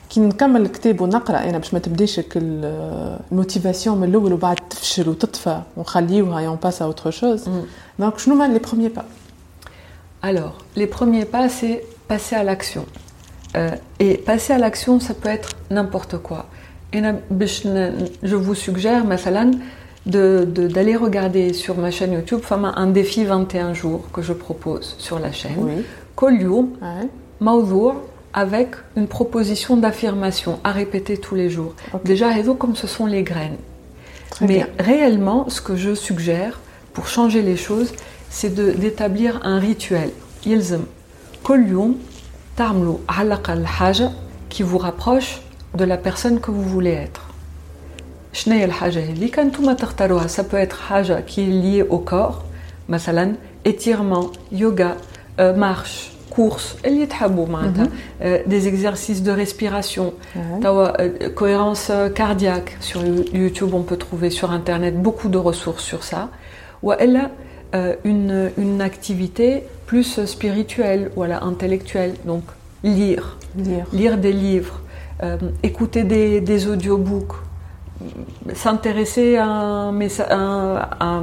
كي 0.09 0.19
نكمل 0.19 0.61
الكتاب 0.61 1.01
ونقرا 1.01 1.37
انا 1.37 1.57
باش 1.57 1.73
ما 1.73 1.79
تبداش 1.79 2.21
الموتيفاسيون 2.35 3.97
من 3.97 4.09
الاول 4.09 4.33
وبعد 4.33 4.55
تفشل 4.69 5.09
وتطفى 5.09 5.61
ونخليوها 5.77 6.45
et 6.45 6.47
on 6.47 6.57
passe 6.57 6.81
à 6.81 6.87
autre 6.87 7.11
chose. 7.11 7.47
Mm. 7.47 8.01
Donc 8.01 8.17
شنو 8.17 8.35
هما 8.35 8.57
les 8.57 8.61
premiers 8.61 8.89
pas 8.89 9.05
Alors, 10.21 10.57
les 10.75 10.87
premiers 10.87 11.25
pas 11.25 11.49
c'est 11.49 11.83
passer 12.07 12.35
à 12.35 12.43
l'action. 12.43 12.85
Euh, 13.55 13.71
et 13.99 14.17
passer 14.17 14.53
à 14.53 14.57
l'action 14.57 14.99
ça 14.99 15.13
peut 15.13 15.29
être 15.29 15.49
n'importe 15.69 16.17
quoi. 16.17 16.45
Et 16.93 17.01
je 18.23 18.35
vous 18.35 18.55
suggère 18.55 19.05
مثلا 19.05 19.51
d'aller 20.05 20.93
de, 20.93 20.97
regarder 20.97 21.53
sur 21.53 21.77
ma 21.77 21.91
chaîne 21.91 22.13
YouTube 22.13 22.41
un 22.51 22.87
défi 22.87 23.23
21 23.23 23.73
jours 23.73 24.03
que 24.11 24.21
je 24.21 24.33
propose 24.33 24.95
sur 24.97 25.19
la 25.19 25.31
chaîne. 25.31 25.57
Oui. 25.57 25.85
avec 28.36 28.76
une 28.96 29.08
proposition 29.08 29.76
d'affirmation 29.78 30.60
à 30.62 30.70
répéter 30.70 31.16
tous 31.16 31.34
les 31.34 31.48
jours. 31.48 31.72
Okay. 31.92 32.06
Déjà, 32.06 32.28
comme 32.58 32.76
ce 32.76 32.86
sont 32.86 33.06
les 33.06 33.22
graines. 33.22 33.56
Mais 34.42 34.66
réellement, 34.78 35.48
ce 35.48 35.62
que 35.62 35.74
je 35.74 35.94
suggère 35.94 36.60
pour 36.92 37.08
changer 37.08 37.40
les 37.40 37.56
choses, 37.56 37.94
c'est 38.28 38.54
d'établir 38.54 39.40
un 39.42 39.58
rituel. 39.58 40.10
Yelzem, 40.44 40.84
kolyum, 41.42 41.96
tarmlu, 42.56 42.98
halakal 43.08 43.66
haja, 43.80 44.12
qui 44.50 44.62
vous 44.62 44.78
rapproche 44.78 45.40
de 45.74 45.84
la 45.84 45.96
personne 45.96 46.38
que 46.38 46.50
vous 46.50 46.62
voulez 46.62 46.92
être. 46.92 47.22
Ça 48.34 48.50
peut 50.44 50.58
être 50.58 50.92
haja 50.92 51.22
qui 51.22 51.40
est 51.40 51.46
lié 51.46 51.82
au 51.88 51.98
corps, 51.98 52.44
masalan, 52.86 53.32
étirement, 53.64 54.30
yoga, 54.52 54.98
euh, 55.40 55.54
marche, 55.54 56.10
course, 56.36 56.76
mhm. 56.84 57.88
euh, 58.22 58.38
des 58.46 58.68
exercices 58.68 59.22
de 59.22 59.30
respiration, 59.30 60.12
euh, 60.36 61.30
cohérence 61.34 61.90
cardiaque. 62.14 62.76
Sur 62.80 63.00
YouTube, 63.32 63.70
on 63.72 63.82
peut 63.82 63.96
trouver 63.96 64.28
sur 64.28 64.50
Internet 64.50 65.00
beaucoup 65.00 65.30
de 65.30 65.38
ressources 65.38 65.82
sur 65.82 66.04
ça. 66.04 66.28
Ou 66.82 66.92
elle 66.92 67.16
a 67.16 67.30
une, 68.04 68.50
une 68.56 68.80
activité 68.80 69.64
plus 69.86 70.24
spirituelle, 70.24 71.10
voilà, 71.14 71.42
intellectuelle. 71.42 72.14
Donc 72.24 72.44
lire, 72.84 73.38
lire, 73.92 74.18
des 74.18 74.32
livres, 74.32 74.80
écouter 75.62 76.04
des, 76.04 76.40
des 76.40 76.68
audiobooks 76.68 77.45
s'intéresser 78.54 79.36
à 79.36 79.46
un, 79.46 80.00
à, 81.00 81.22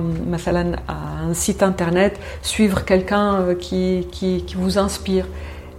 un 1.28 1.34
site 1.34 1.64
internet, 1.64 2.20
suivre 2.42 2.86
quelqu'un 2.86 3.36
euh, 3.36 3.56
qui, 3.56 4.08
qui, 4.12 4.44
vous 4.56 4.78
inspire. 4.78 5.26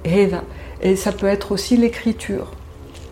Et 0.05 0.97
ça 0.97 1.13
peut 1.13 1.27
être 1.27 1.53
aussi 1.53 1.77
l'écriture. 1.77 2.53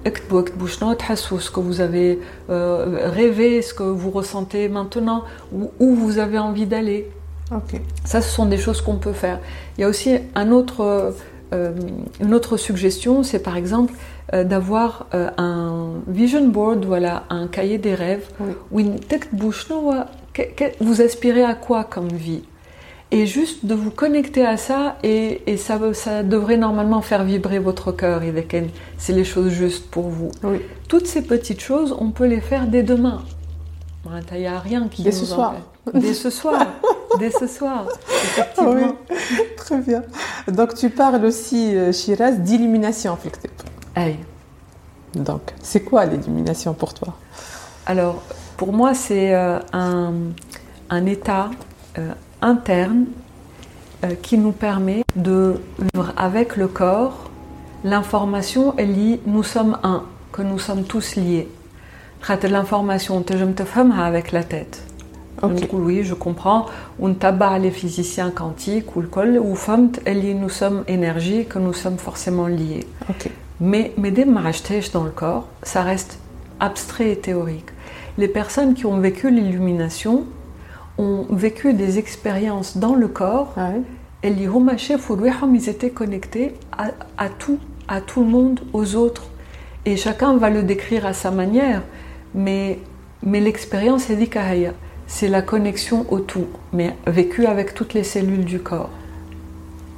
Ce 0.05 1.51
que 1.51 1.61
vous 1.61 1.81
avez 1.81 2.21
euh, 2.51 3.09
rêvé, 3.11 3.63
ce 3.63 3.73
que 3.73 3.85
vous 3.85 4.11
ressentez 4.11 4.69
maintenant, 4.69 5.25
où, 5.53 5.95
vous 5.95 6.19
avez 6.19 6.39
envie 6.39 6.67
d'aller. 6.67 7.09
Ça, 8.05 8.21
ce 8.21 8.31
sont 8.31 8.47
des 8.47 8.59
choses 8.59 8.81
qu'on 8.81 8.97
peut 8.97 9.13
faire. 9.13 9.39
Il 9.77 9.83
y 9.83 9.85
a 9.85 9.89
aussi 9.89 10.19
un 10.35 10.51
autre, 10.51 11.15
euh, 11.53 11.73
une 12.21 12.35
autre 12.35 12.57
suggestion, 12.57 13.23
c'est 13.23 13.41
par 13.43 13.57
exemple 13.57 13.95
euh, 14.33 14.45
d'avoir 14.45 15.07
euh, 15.15 15.31
un 15.37 15.95
vision 16.09 16.47
board, 16.49 16.85
voilà, 16.85 17.25
un 17.31 17.47
cahier 17.47 17.79
des 17.79 17.95
rêves, 17.95 18.27
où 18.71 18.81
vous 20.81 21.03
aspirez 21.03 21.45
à 21.45 21.55
quoi 21.55 21.85
comme 21.85 22.09
vie? 22.09 22.43
Et 23.11 23.27
juste 23.27 23.67
de 23.67 23.75
vous 23.75 23.91
connecter 23.91 24.47
à 24.47 24.57
ça 24.57 24.97
et, 25.03 25.43
et 25.47 25.59
ça, 25.59 25.79
ça 25.93 26.23
devrait 26.23 26.57
normalement 26.57 27.03
faire 27.03 27.25
vibrer 27.25 27.59
votre 27.59 27.93
cœur 27.93 28.23
c'est 28.97 29.13
les 29.13 29.25
choses 29.25 29.51
justes 29.51 29.91
pour 29.91 30.09
vous. 30.09 30.31
Oui. 30.43 30.63
Toutes 30.89 31.07
ces 31.07 31.21
petites 31.21 31.61
choses, 31.61 31.95
on 31.99 32.11
peut 32.11 32.25
les 32.25 32.41
faire 32.41 32.67
dès 32.67 32.83
demain. 32.83 33.23
Il 34.33 34.39
n'y 34.39 34.47
a 34.47 34.59
rien 34.59 34.89
qui 34.89 35.03
Dès 35.03 35.11
nous 35.11 35.17
ce 35.17 35.27
soir. 35.27 35.55
Dès 35.93 36.15
ce 36.15 36.31
soir. 36.31 36.67
dès 37.19 37.31
ce 37.31 37.47
soir, 37.47 37.87
effectivement. 38.09 38.73
Oui, 38.73 39.17
très 39.57 39.79
bien. 39.79 40.03
Donc 40.49 40.75
tu 40.75 40.91
parles 40.91 41.25
aussi, 41.25 41.77
euh, 41.77 41.93
Shiraz, 41.93 42.33
d'illumination 42.33 43.13
affectée. 43.13 43.51
Oui. 43.97 44.17
Donc, 45.15 45.43
c'est 45.63 45.81
quoi 45.81 46.07
l'illumination 46.07 46.73
pour 46.73 46.95
toi? 46.95 47.15
Alors, 47.87 48.23
pour 48.57 48.73
moi, 48.73 48.95
c'est 48.95 49.35
euh, 49.35 49.59
un, 49.73 50.15
un, 50.89 51.07
état 51.07 51.51
euh, 51.99 52.13
interne 52.41 53.07
qui 54.23 54.37
nous 54.37 54.53
permet 54.53 55.05
de 55.15 55.61
vivre 55.79 56.13
avec 56.17 56.57
le 56.57 56.67
corps. 56.67 57.31
L'information, 57.85 58.75
elle 58.77 58.95
dit 58.95 59.21
nous 59.27 59.45
sommes 59.45 59.79
un, 59.85 60.05
que 60.33 60.43
nous 60.43 60.59
sommes 60.59 60.85
tous 60.85 61.15
liés. 61.15 61.49
L'information, 62.45 63.25
je 63.29 63.45
me 63.45 63.53
te 63.53 63.63
avec 64.01 64.33
la 64.33 64.45
tête. 64.45 64.83
Oui, 65.73 66.05
je 66.05 66.15
comprends. 66.15 66.67
On 67.01 67.09
tabac 67.15 67.59
les 67.59 67.71
physiciens 67.71 68.31
quantiques 68.31 68.95
ou 68.97 69.01
le 69.01 69.09
col 69.09 69.39
ou 69.39 69.55
femmes, 69.55 69.91
nous 70.35 70.49
sommes 70.49 70.85
énergie, 70.87 71.47
que 71.47 71.59
nous 71.59 71.73
sommes 71.73 71.99
forcément 71.99 72.47
liés. 72.47 72.87
Mais, 73.61 73.93
mais 73.97 74.11
dès 74.11 74.25
que 74.25 74.93
dans 74.93 75.05
le 75.05 75.11
corps, 75.11 75.49
ça 75.63 75.83
reste 75.83 76.19
abstrait 76.61 77.13
et 77.13 77.17
théorique. 77.17 77.71
Les 78.19 78.29
personnes 78.29 78.75
qui 78.75 78.87
ont 78.87 78.99
vécu 78.99 79.31
l'illumination 79.31 80.25
ont 80.99 81.27
vécu 81.31 81.73
des 81.75 81.99
expériences 81.99 82.77
dans 82.77 82.95
le 82.95 83.09
corps. 83.09 83.55
Ah 83.57 83.71
oui. 83.75 83.83
Et 84.23 84.31
les 84.31 84.47
ils 85.57 85.69
étaient 85.69 85.91
connectés 85.91 86.55
à, 86.71 86.91
à 87.19 87.29
tout, 87.29 87.59
à 87.89 88.01
tout 88.01 88.21
le 88.21 88.27
monde, 88.31 88.61
aux 88.73 88.95
autres. 88.95 89.25
Et 89.85 89.97
chacun 89.97 90.37
va 90.37 90.49
le 90.51 90.63
décrire 90.63 91.07
à 91.07 91.13
sa 91.13 91.33
manière. 91.33 91.83
Mais, 92.35 92.79
mais 93.25 93.41
l'expérience 93.41 94.11
est 94.11 94.17
dit 94.17 94.29
c'est 95.12 95.28
la 95.30 95.42
connexion 95.42 96.06
au 96.10 96.20
tout, 96.20 96.48
mais 96.74 96.96
vécue 97.08 97.46
avec 97.46 97.74
toutes 97.74 97.94
les 97.94 98.04
cellules 98.04 98.46
du 98.46 98.60
corps. 98.60 98.90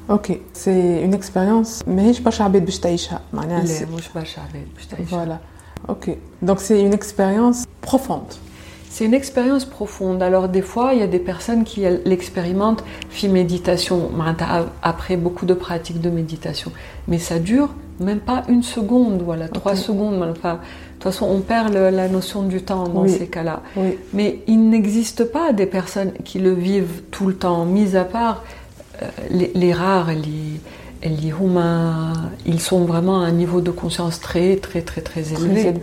Ok. 0.09 0.39
C'est 0.53 1.01
une 1.03 1.13
expérience, 1.13 1.83
ماهيش 1.87 2.19
برشا 2.19 2.43
عباد 2.43 2.65
باش 2.65 2.79
تعيشها. 2.79 3.21
معناها 3.33 3.63
Les 3.63 3.67
c'est- 3.69 3.85
mouches 3.85 4.09
vaches 4.15 4.37
avec, 4.49 4.67
je 4.77 4.87
t'ai 4.87 5.03
dit. 5.03 5.09
Voilà. 5.09 5.39
Ok. 5.87 6.05
Donc 6.41 6.59
c'est 6.61 6.81
une 6.81 6.93
expérience 6.93 7.65
profonde. 7.81 8.31
C'est 8.89 9.05
une 9.05 9.13
expérience 9.13 9.65
profonde. 9.65 10.19
Alors 10.23 10.45
des 10.49 10.63
fois, 10.71 10.87
il 10.93 10.99
y 10.99 11.03
a 11.03 11.07
des 11.17 11.23
personnes 11.31 11.63
qui 11.63 11.79
elles, 11.83 12.01
l'expérimentent, 12.11 12.83
fit 13.17 13.29
méditation, 13.29 14.09
معناتها 14.17 14.65
après 14.81 15.15
beaucoup 15.25 15.45
de 15.45 15.53
pratiques 15.65 16.01
de 16.01 16.09
méditation. 16.19 16.71
Mais 17.07 17.19
ça 17.19 17.37
dure 17.51 17.69
même 18.09 18.19
pas 18.31 18.39
une 18.53 18.63
seconde, 18.63 19.21
voilà, 19.29 19.47
trois 19.59 19.73
Ok. 19.73 19.77
secondes. 19.89 20.15
Enfin, 20.35 20.55
de 20.55 20.59
de 21.04 21.10
toute 21.10 21.18
façon, 21.18 21.30
on 21.30 21.40
perd 21.40 21.74
la 21.74 22.08
notion 22.08 22.44
du 22.44 22.62
temps 22.62 22.88
dans 22.88 23.06
ces 23.06 23.26
cas-là. 23.26 23.60
Mais 24.14 24.40
il 24.46 24.70
n'existe 24.70 25.24
pas 25.24 25.52
des 25.52 25.66
personnes 25.66 26.12
qui 26.24 26.38
le 26.38 26.54
vivent 26.54 27.02
tout 27.10 27.26
le 27.26 27.34
temps, 27.34 27.66
mis 27.66 27.94
à 27.94 28.04
part 28.04 28.42
euh, 29.02 29.08
les, 29.30 29.72
rares, 29.74 30.12
les, 30.12 30.60
les 31.06 31.28
humains. 31.28 32.14
Ils 32.46 32.58
sont 32.58 32.86
vraiment 32.86 33.20
à 33.20 33.26
un 33.26 33.32
niveau 33.32 33.60
de 33.60 33.70
conscience 33.70 34.18
très, 34.18 34.56
très, 34.56 34.80
très, 34.80 35.02
très 35.02 35.34
élevé. 35.34 35.74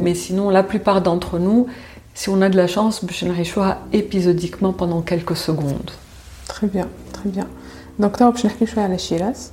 Mais 0.00 0.14
sinon, 0.14 0.48
la 0.48 0.62
plupart 0.62 1.02
d'entre 1.02 1.40
nous, 1.40 1.66
si 2.14 2.28
on 2.28 2.40
a 2.40 2.48
de 2.48 2.56
la 2.56 2.68
chance, 2.68 3.04
Bouchenrichoua 3.04 3.78
épisodiquement 3.92 4.72
pendant 4.72 5.02
quelques 5.02 5.36
secondes. 5.36 5.90
Très 6.46 6.68
bien, 6.68 6.86
très 7.12 7.28
bien. 7.28 7.48
Donc, 7.98 8.20
là, 8.20 8.30
Bouchenrichoua 8.30 8.84
à 8.84 8.88
la 8.88 8.98
Shiraz, 8.98 9.50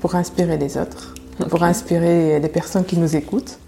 pour 0.00 0.14
inspirer 0.14 0.56
les 0.56 0.78
autres, 0.78 1.12
pour 1.50 1.62
inspirer 1.62 2.40
les 2.40 2.48
personnes 2.48 2.86
qui 2.86 2.96
nous 2.96 3.14
écoutent. 3.16 3.58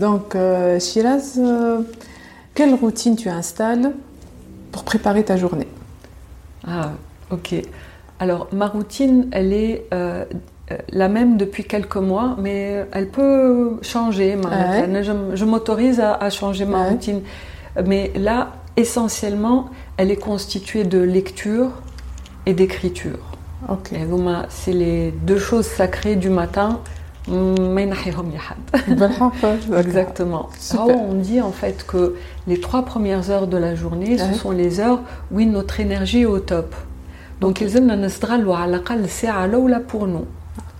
Donc, 0.00 0.34
euh, 0.34 0.80
Shiraz, 0.80 1.34
euh, 1.36 1.82
quelle 2.54 2.72
routine 2.72 3.16
tu 3.16 3.28
installes 3.28 3.92
pour 4.72 4.82
préparer 4.82 5.22
ta 5.24 5.36
journée? 5.36 5.68
Ah, 6.66 6.92
ok. 7.30 7.54
Alors, 8.18 8.48
ma 8.50 8.66
routine, 8.66 9.28
elle 9.30 9.52
est 9.52 9.84
euh, 9.92 10.24
euh, 10.72 10.76
la 10.88 11.08
même 11.08 11.36
depuis 11.36 11.64
quelques 11.64 11.96
mois, 11.96 12.34
mais 12.38 12.86
elle 12.92 13.08
peut 13.08 13.78
changer. 13.82 14.36
Ma. 14.36 14.48
Ah 14.50 15.02
je, 15.02 15.44
m'autorise 15.44 16.00
à, 16.00 16.30
changer 16.30 16.64
ma 16.64 16.86
ah 16.86 16.88
routine. 16.88 17.20
Mais 17.84 18.10
là, 18.16 18.54
essentiellement, 18.78 19.68
elle 19.98 20.10
est 20.10 20.16
constituée 20.16 20.84
de 20.84 20.98
lecture 20.98 21.72
et 22.46 22.54
d'écriture. 22.54 23.18
Okay. 23.68 23.96
Et 23.96 24.06
c'est 24.48 24.72
les 24.72 25.10
deux 25.10 25.38
choses 25.38 25.66
sacrées 25.66 26.16
du 26.16 26.30
matin 26.30 26.80
ما 27.29 27.81
ينحيهم 27.81 28.31
لحد. 28.35 28.57
بالحق. 28.87 29.33
Exactement. 29.83 30.49
Super. 30.59 30.81
Alors, 30.81 31.01
on 31.11 31.15
dit 31.15 31.41
en 31.41 31.51
fait 31.51 31.85
que 31.87 32.15
les 32.47 32.59
trois 32.59 32.83
premières 32.85 33.29
heures 33.31 33.47
de 33.47 33.57
la 33.57 33.73
journée, 33.75 34.17
ce 34.17 34.23
Ouais. 34.23 34.33
sont 34.43 34.51
les 34.51 34.79
heures 34.79 35.01
où 35.31 35.41
notre 35.57 35.79
énergie 35.79 36.21
est 36.21 36.25
au 36.25 36.39
top. 36.39 36.69
Donc, 37.41 37.61
ils 37.61 37.75
aiment 37.77 37.91
نستغلوا 38.05 38.55
على 38.55 38.69
الأقل 38.75 39.09
ساعة 39.09 39.45
الأولى 39.45 39.81
pour 39.91 40.07
nous. 40.07 40.25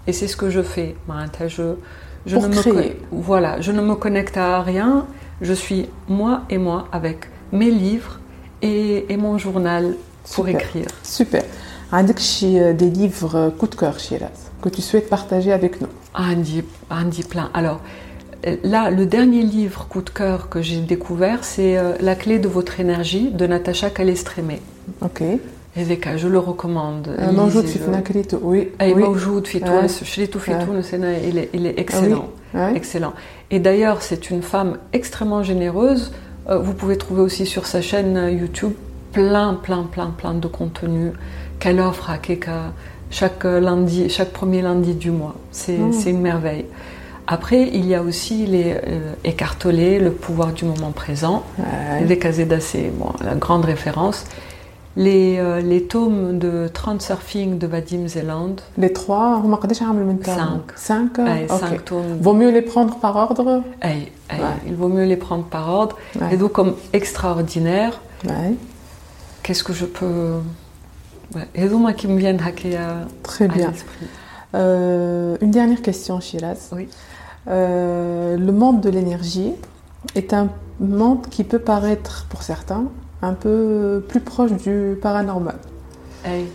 Et 0.08 0.13
c'est 0.13 0.27
ce 0.27 0.38
que 0.38 0.49
je 0.49 0.62
fais. 0.62 0.95
معناتها 1.10 1.47
Je, 1.47 1.63
je 2.27 2.36
Pour 2.36 2.43
ne 2.43 2.47
me 2.55 2.62
créer. 2.62 2.91
co- 3.10 3.17
voilà, 3.29 3.60
je 3.62 3.71
ne 3.71 3.81
me 3.81 3.95
connecte 3.95 4.38
à 4.38 4.62
rien. 4.62 5.05
Je 5.41 5.53
suis 5.53 5.89
moi 6.08 6.41
et 6.49 6.58
moi 6.60 6.88
avec 6.91 7.19
mes 7.51 7.71
livres 7.71 8.19
et, 8.62 9.12
et 9.12 9.17
mon 9.17 9.38
journal 9.38 9.95
pour 10.34 10.45
Super. 10.45 10.55
écrire. 10.62 10.88
Super. 11.03 11.43
عندك 11.93 12.19
شي 12.19 12.73
des 12.73 12.89
livres 12.89 13.36
euh, 13.36 13.49
coup 13.60 13.67
de 13.67 13.75
cœur, 13.75 13.99
Shiraz, 13.99 14.39
que 14.61 14.68
tu 14.68 14.83
souhaites 14.83 15.09
partager 15.09 15.53
avec 15.53 15.81
nous 15.81 15.88
Andy, 16.14 16.62
Andy 16.90 17.23
plein. 17.23 17.51
Alors 17.55 17.81
euh, 18.46 18.57
là, 18.64 18.90
le 18.90 19.07
dernier 19.07 19.42
livre 19.42 19.87
coup 19.88 20.03
de 20.03 20.11
cœur 20.11 20.49
que 20.49 20.62
j'ai 20.62 20.81
découvert, 20.81 21.44
c'est 21.44 21.77
euh, 21.77 21.92
La 22.01 22.14
clé 22.14 22.38
de 22.38 22.49
votre 22.49 22.81
énergie 22.81 23.31
de 23.31 23.46
Natacha 23.46 23.90
Calestrémé. 23.90 24.61
Ok. 25.03 25.23
Évêque, 25.77 26.09
je 26.16 26.27
le 26.27 26.38
recommande. 26.38 27.14
Un 27.18 27.38
enjeu 27.38 27.62
de 27.62 27.68
Fitnakrito, 27.68 28.40
oui. 28.42 28.70
Ah, 28.81 28.87
Bonjour 28.96 29.40
de 29.40 29.46
il 31.55 31.66
est 31.66 31.79
excellent. 31.79 32.29
Ah 32.55 32.73
excellent. 32.75 33.12
Et 33.53 33.61
d'ailleurs, 33.61 34.03
c'est 34.03 34.31
une 34.31 34.42
femme 34.42 34.79
extrêmement 34.92 35.44
généreuse. 35.44 36.11
Euh, 36.49 36.59
vous 36.59 36.75
pouvez 36.75 36.96
trouver 36.99 37.20
aussi 37.23 37.46
sur 37.46 37.66
sa 37.66 37.81
chaîne 37.83 38.31
YouTube 38.33 38.73
plein, 39.12 39.55
plein, 39.55 39.85
plein, 39.85 40.11
plein 40.11 40.35
de 40.35 40.49
contenu 40.49 41.12
qu'elle 41.61 41.81
offre 41.81 42.11
à 42.11 42.18
Keka 42.18 42.73
chaque 43.11 43.44
euh, 43.44 43.61
lundi, 43.61 44.09
chaque 44.09 44.31
premier 44.31 44.62
lundi 44.62 44.94
du 44.94 45.11
mois. 45.11 45.35
Hmm. 45.68 45.92
C'est 45.92 46.11
une 46.11 46.20
merveille. 46.20 46.66
Après, 47.27 47.68
il 47.73 47.87
y 47.87 47.94
a 47.94 48.03
aussi 48.03 48.46
les 48.46 48.75
euh, 48.87 50.01
le 50.01 50.11
pouvoir 50.11 50.53
du 50.53 50.64
moment 50.64 50.90
présent, 50.90 51.44
ouais. 51.59 52.05
les 52.05 52.18
Casédacées, 52.18 52.90
bon, 52.94 53.12
la 53.23 53.35
grande 53.35 53.64
référence. 53.64 54.25
Les, 54.96 55.38
euh, 55.38 55.61
les 55.61 55.85
tomes 55.85 56.40
de 56.40 56.66
Transurfing 56.66 57.59
de 57.59 57.66
Vadim 57.68 58.09
Zeland. 58.09 58.57
Les 58.77 58.92
trois, 58.92 59.40
on 59.44 59.46
m'a 59.46 59.57
Cinq. 60.35 60.62
Cinq, 60.75 61.18
hein? 61.20 61.27
ouais, 61.27 61.46
okay. 61.49 61.61
cinq 61.61 61.85
tomes. 61.85 62.18
Vaut 62.20 62.33
mieux 62.33 62.51
les 62.51 62.61
prendre 62.62 62.96
par 62.96 63.14
ordre? 63.14 63.62
Ouais, 63.85 64.09
Il 64.66 64.75
vaut 64.75 64.88
mieux 64.88 65.05
les 65.05 65.16
prendre 65.16 65.44
par 65.44 65.68
ordre. 65.68 65.96
Et 66.33 66.37
donc, 66.37 66.51
comme 66.51 66.75
extraordinaire, 66.92 68.01
qu'est-ce 69.44 69.62
que 69.62 69.73
je 69.73 69.85
peux 69.85 70.40
Ouais, 71.34 71.48
les 71.54 71.72
qui 71.92 72.08
me 72.08 72.18
viennent 72.18 72.40
euh, 72.40 73.02
à 73.04 73.06
Très 73.22 73.46
bien. 73.46 73.72
Euh, 74.54 75.36
une 75.40 75.50
dernière 75.50 75.80
question, 75.80 76.20
Shiraz. 76.20 76.70
Oui. 76.72 76.88
Euh, 77.48 78.36
le 78.36 78.52
monde 78.52 78.80
de 78.80 78.90
l'énergie 78.90 79.52
est 80.14 80.34
un 80.34 80.48
monde 80.80 81.26
qui 81.28 81.44
peut 81.44 81.60
paraître, 81.60 82.26
pour 82.28 82.42
certains, 82.42 82.84
un 83.22 83.34
peu 83.34 84.04
plus 84.08 84.20
proche 84.20 84.52
du 84.52 84.98
paranormal. 85.00 85.56
Hey. 86.24 86.46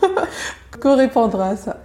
que 0.80 0.88
répondra 0.88 1.48
à 1.48 1.56
ça? 1.56 1.76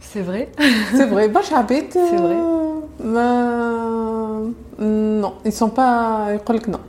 C'est 0.00 0.22
vrai? 0.22 0.50
C'est 0.92 1.06
vrai. 1.06 1.28
Bah, 1.28 1.40
j'habite. 1.48 1.92
C'est 1.92 2.16
vrai. 2.16 2.36
Ben, 3.00 4.52
non, 4.78 5.34
ils 5.44 5.52
sont 5.52 5.70
pas. 5.70 6.28
Ils 6.32 6.38
que 6.60 6.70
non. 6.70 6.80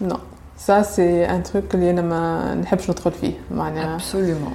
Non. 0.00 0.20
Ça, 0.56 0.82
c'est 0.84 1.26
un 1.26 1.40
truc 1.40 1.68
que 1.68 1.78
je 1.78 1.84
Absolument. 3.94 4.52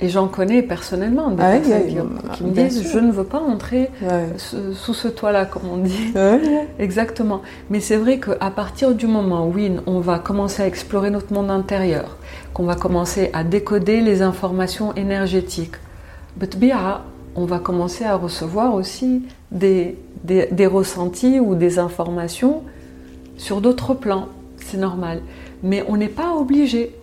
Et 0.00 0.08
j'en 0.08 0.26
connais 0.26 0.62
personnellement 0.62 1.30
des 1.30 1.42
ah 1.42 1.50
ouais, 1.52 1.60
bah, 1.60 2.32
qui, 2.32 2.44
me 2.44 2.50
disent. 2.50 2.90
Je 2.90 2.98
ne 2.98 3.12
veux 3.12 3.24
pas 3.24 3.38
entrer 3.38 3.90
sous 4.36 4.94
ce 4.94 5.08
toit-là, 5.08 5.46
comme 5.46 5.62
on 5.72 5.76
dit. 5.76 6.12
Exactement. 6.78 7.42
Mais 7.70 7.80
c'est 7.80 7.96
vrai 7.96 8.18
qu'à 8.18 8.50
partir 8.50 8.94
du 8.94 9.06
moment 9.06 9.46
où 9.46 9.54
on 9.86 10.00
va 10.00 10.18
commencer 10.18 10.62
à 10.62 10.66
explorer 10.66 11.10
notre 11.10 11.32
monde 11.32 11.50
intérieur, 11.50 12.16
qu'on 12.52 12.64
va 12.64 12.74
commencer 12.74 13.30
à 13.32 13.44
décoder 13.44 14.00
les 14.00 14.22
informations 14.22 14.94
énergétiques, 14.96 15.76
on 17.36 17.44
va 17.44 17.58
commencer 17.60 18.04
à 18.04 18.16
recevoir 18.16 18.74
aussi 18.74 19.22
des, 19.52 19.96
des 20.24 20.66
ressentis 20.66 21.38
ou 21.38 21.54
des 21.54 21.78
informations 21.78 22.62
sur 23.36 23.60
d'autres 23.60 23.94
plans. 23.94 24.26
C'est 24.70 24.76
normal. 24.76 25.22
Mais 25.64 25.84
on 25.88 25.96
n'est 25.96 26.08
pas 26.08 26.34
obligé. 26.34 26.94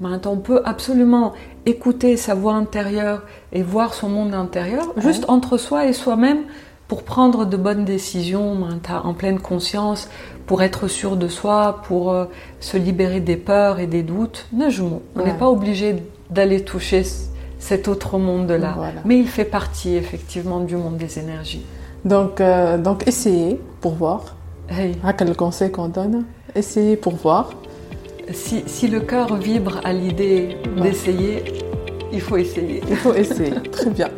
Maintenant, 0.00 0.32
on 0.32 0.36
peut 0.38 0.60
absolument 0.64 1.32
écouter 1.64 2.18
sa 2.18 2.34
voix 2.34 2.52
intérieure 2.54 3.22
et 3.52 3.62
voir 3.62 3.94
son 3.94 4.10
monde 4.10 4.34
intérieur, 4.34 4.92
juste 4.98 5.24
entre 5.28 5.56
soi 5.56 5.86
et 5.86 5.94
soi-même, 5.94 6.40
pour 6.86 7.02
prendre 7.02 7.46
de 7.46 7.56
bonnes 7.56 7.86
décisions 7.86 8.58
en 8.92 9.14
pleine 9.14 9.38
conscience, 9.38 10.10
pour 10.46 10.62
être 10.62 10.86
sûr 10.86 11.16
de 11.16 11.28
soi, 11.28 11.80
pour 11.86 12.12
euh, 12.12 12.26
se 12.60 12.76
libérer 12.76 13.20
des 13.20 13.36
peurs 13.36 13.78
et 13.78 13.86
des 13.86 14.02
doutes. 14.02 14.46
On 14.52 15.24
n'est 15.24 15.32
pas 15.32 15.48
obligé 15.48 16.02
d'aller 16.28 16.62
toucher 16.62 17.04
cet 17.58 17.88
autre 17.88 18.18
monde-là, 18.18 18.76
mais 19.06 19.18
il 19.18 19.28
fait 19.28 19.46
partie 19.46 19.94
effectivement 19.94 20.60
du 20.60 20.76
monde 20.76 20.98
des 20.98 21.18
énergies. 21.18 21.64
Donc, 22.04 22.42
euh, 22.42 22.76
donc 22.76 23.08
essayez 23.08 23.58
pour 23.80 23.94
voir. 23.94 24.36
Hey. 24.68 24.96
Ah, 25.02 25.14
quel 25.14 25.34
conseil 25.36 25.70
qu'on 25.70 25.88
donne? 25.88 26.24
Essayez 26.54 26.96
pour 26.96 27.14
voir. 27.14 27.50
Si, 28.32 28.62
si 28.66 28.88
le 28.88 29.00
cœur 29.00 29.36
vibre 29.36 29.80
à 29.84 29.92
l'idée 29.92 30.56
d'essayer, 30.80 31.44
il 32.12 32.20
faut 32.20 32.36
essayer. 32.36 32.80
Il 32.88 32.96
faut 32.96 33.12
essayer. 33.14 33.54
Très 33.72 33.90
bien. 33.90 34.08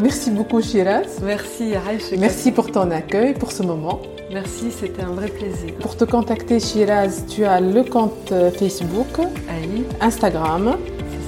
Merci 0.00 0.30
beaucoup, 0.30 0.60
Shiraz. 0.60 1.20
Merci, 1.22 1.74
Aïcha. 1.74 2.16
Merci 2.18 2.50
pour 2.52 2.70
ton 2.70 2.90
accueil, 2.90 3.34
pour 3.34 3.52
ce 3.52 3.62
moment. 3.62 4.00
Merci, 4.32 4.70
c'était 4.70 5.02
un 5.02 5.12
vrai 5.12 5.28
plaisir. 5.28 5.74
Pour 5.80 5.96
te 5.96 6.04
contacter, 6.04 6.58
Shiraz, 6.58 7.24
tu 7.28 7.44
as 7.44 7.60
le 7.60 7.84
compte 7.84 8.32
euh, 8.32 8.50
Facebook, 8.50 9.18
Aïe. 9.18 9.84
Instagram, 10.00 10.76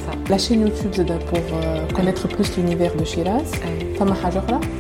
ça. 0.06 0.12
la 0.30 0.38
chaîne 0.38 0.62
YouTube 0.62 0.92
pour 1.28 1.38
euh, 1.38 1.86
connaître 1.94 2.26
plus 2.28 2.56
l'univers 2.56 2.94
de 2.96 3.04
Shiraz. 3.04 3.52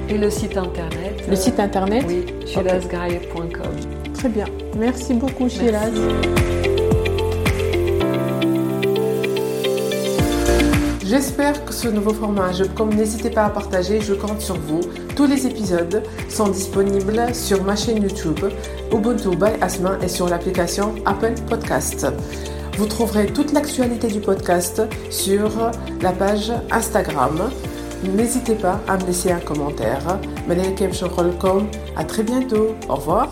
Et 0.08 0.18
le 0.18 0.30
site 0.30 0.56
internet. 0.56 1.24
Le 1.28 1.36
site 1.36 1.60
internet 1.60 2.04
Oui, 2.08 2.24
shirazgraye.com. 2.46 4.03
Très 4.24 4.32
bien. 4.32 4.46
Merci 4.78 5.12
beaucoup, 5.12 5.50
Shiraz. 5.50 5.92
J'espère 11.04 11.62
que 11.66 11.74
ce 11.74 11.88
nouveau 11.88 12.14
format 12.14 12.52
comme 12.74 12.94
n'hésitez 12.94 13.28
pas 13.28 13.44
à 13.44 13.50
partager, 13.50 14.00
je 14.00 14.14
compte 14.14 14.40
sur 14.40 14.54
vous. 14.54 14.80
Tous 15.14 15.26
les 15.26 15.46
épisodes 15.46 16.02
sont 16.30 16.48
disponibles 16.48 17.34
sur 17.34 17.62
ma 17.64 17.76
chaîne 17.76 18.02
YouTube 18.02 18.40
Ubuntu 18.90 19.36
by 19.36 19.60
Asma 19.60 19.98
et 20.02 20.08
sur 20.08 20.26
l'application 20.26 20.94
Apple 21.04 21.34
Podcast. 21.46 22.06
Vous 22.78 22.86
trouverez 22.86 23.26
toute 23.26 23.52
l'actualité 23.52 24.06
du 24.06 24.20
podcast 24.20 24.80
sur 25.10 25.50
la 26.00 26.12
page 26.12 26.50
Instagram. 26.70 27.50
N'hésitez 28.16 28.54
pas 28.54 28.80
à 28.88 28.96
me 28.96 29.04
laisser 29.04 29.32
un 29.32 29.40
commentaire. 29.40 30.18
À 31.94 32.04
très 32.04 32.22
bientôt. 32.22 32.74
Au 32.88 32.94
revoir. 32.94 33.28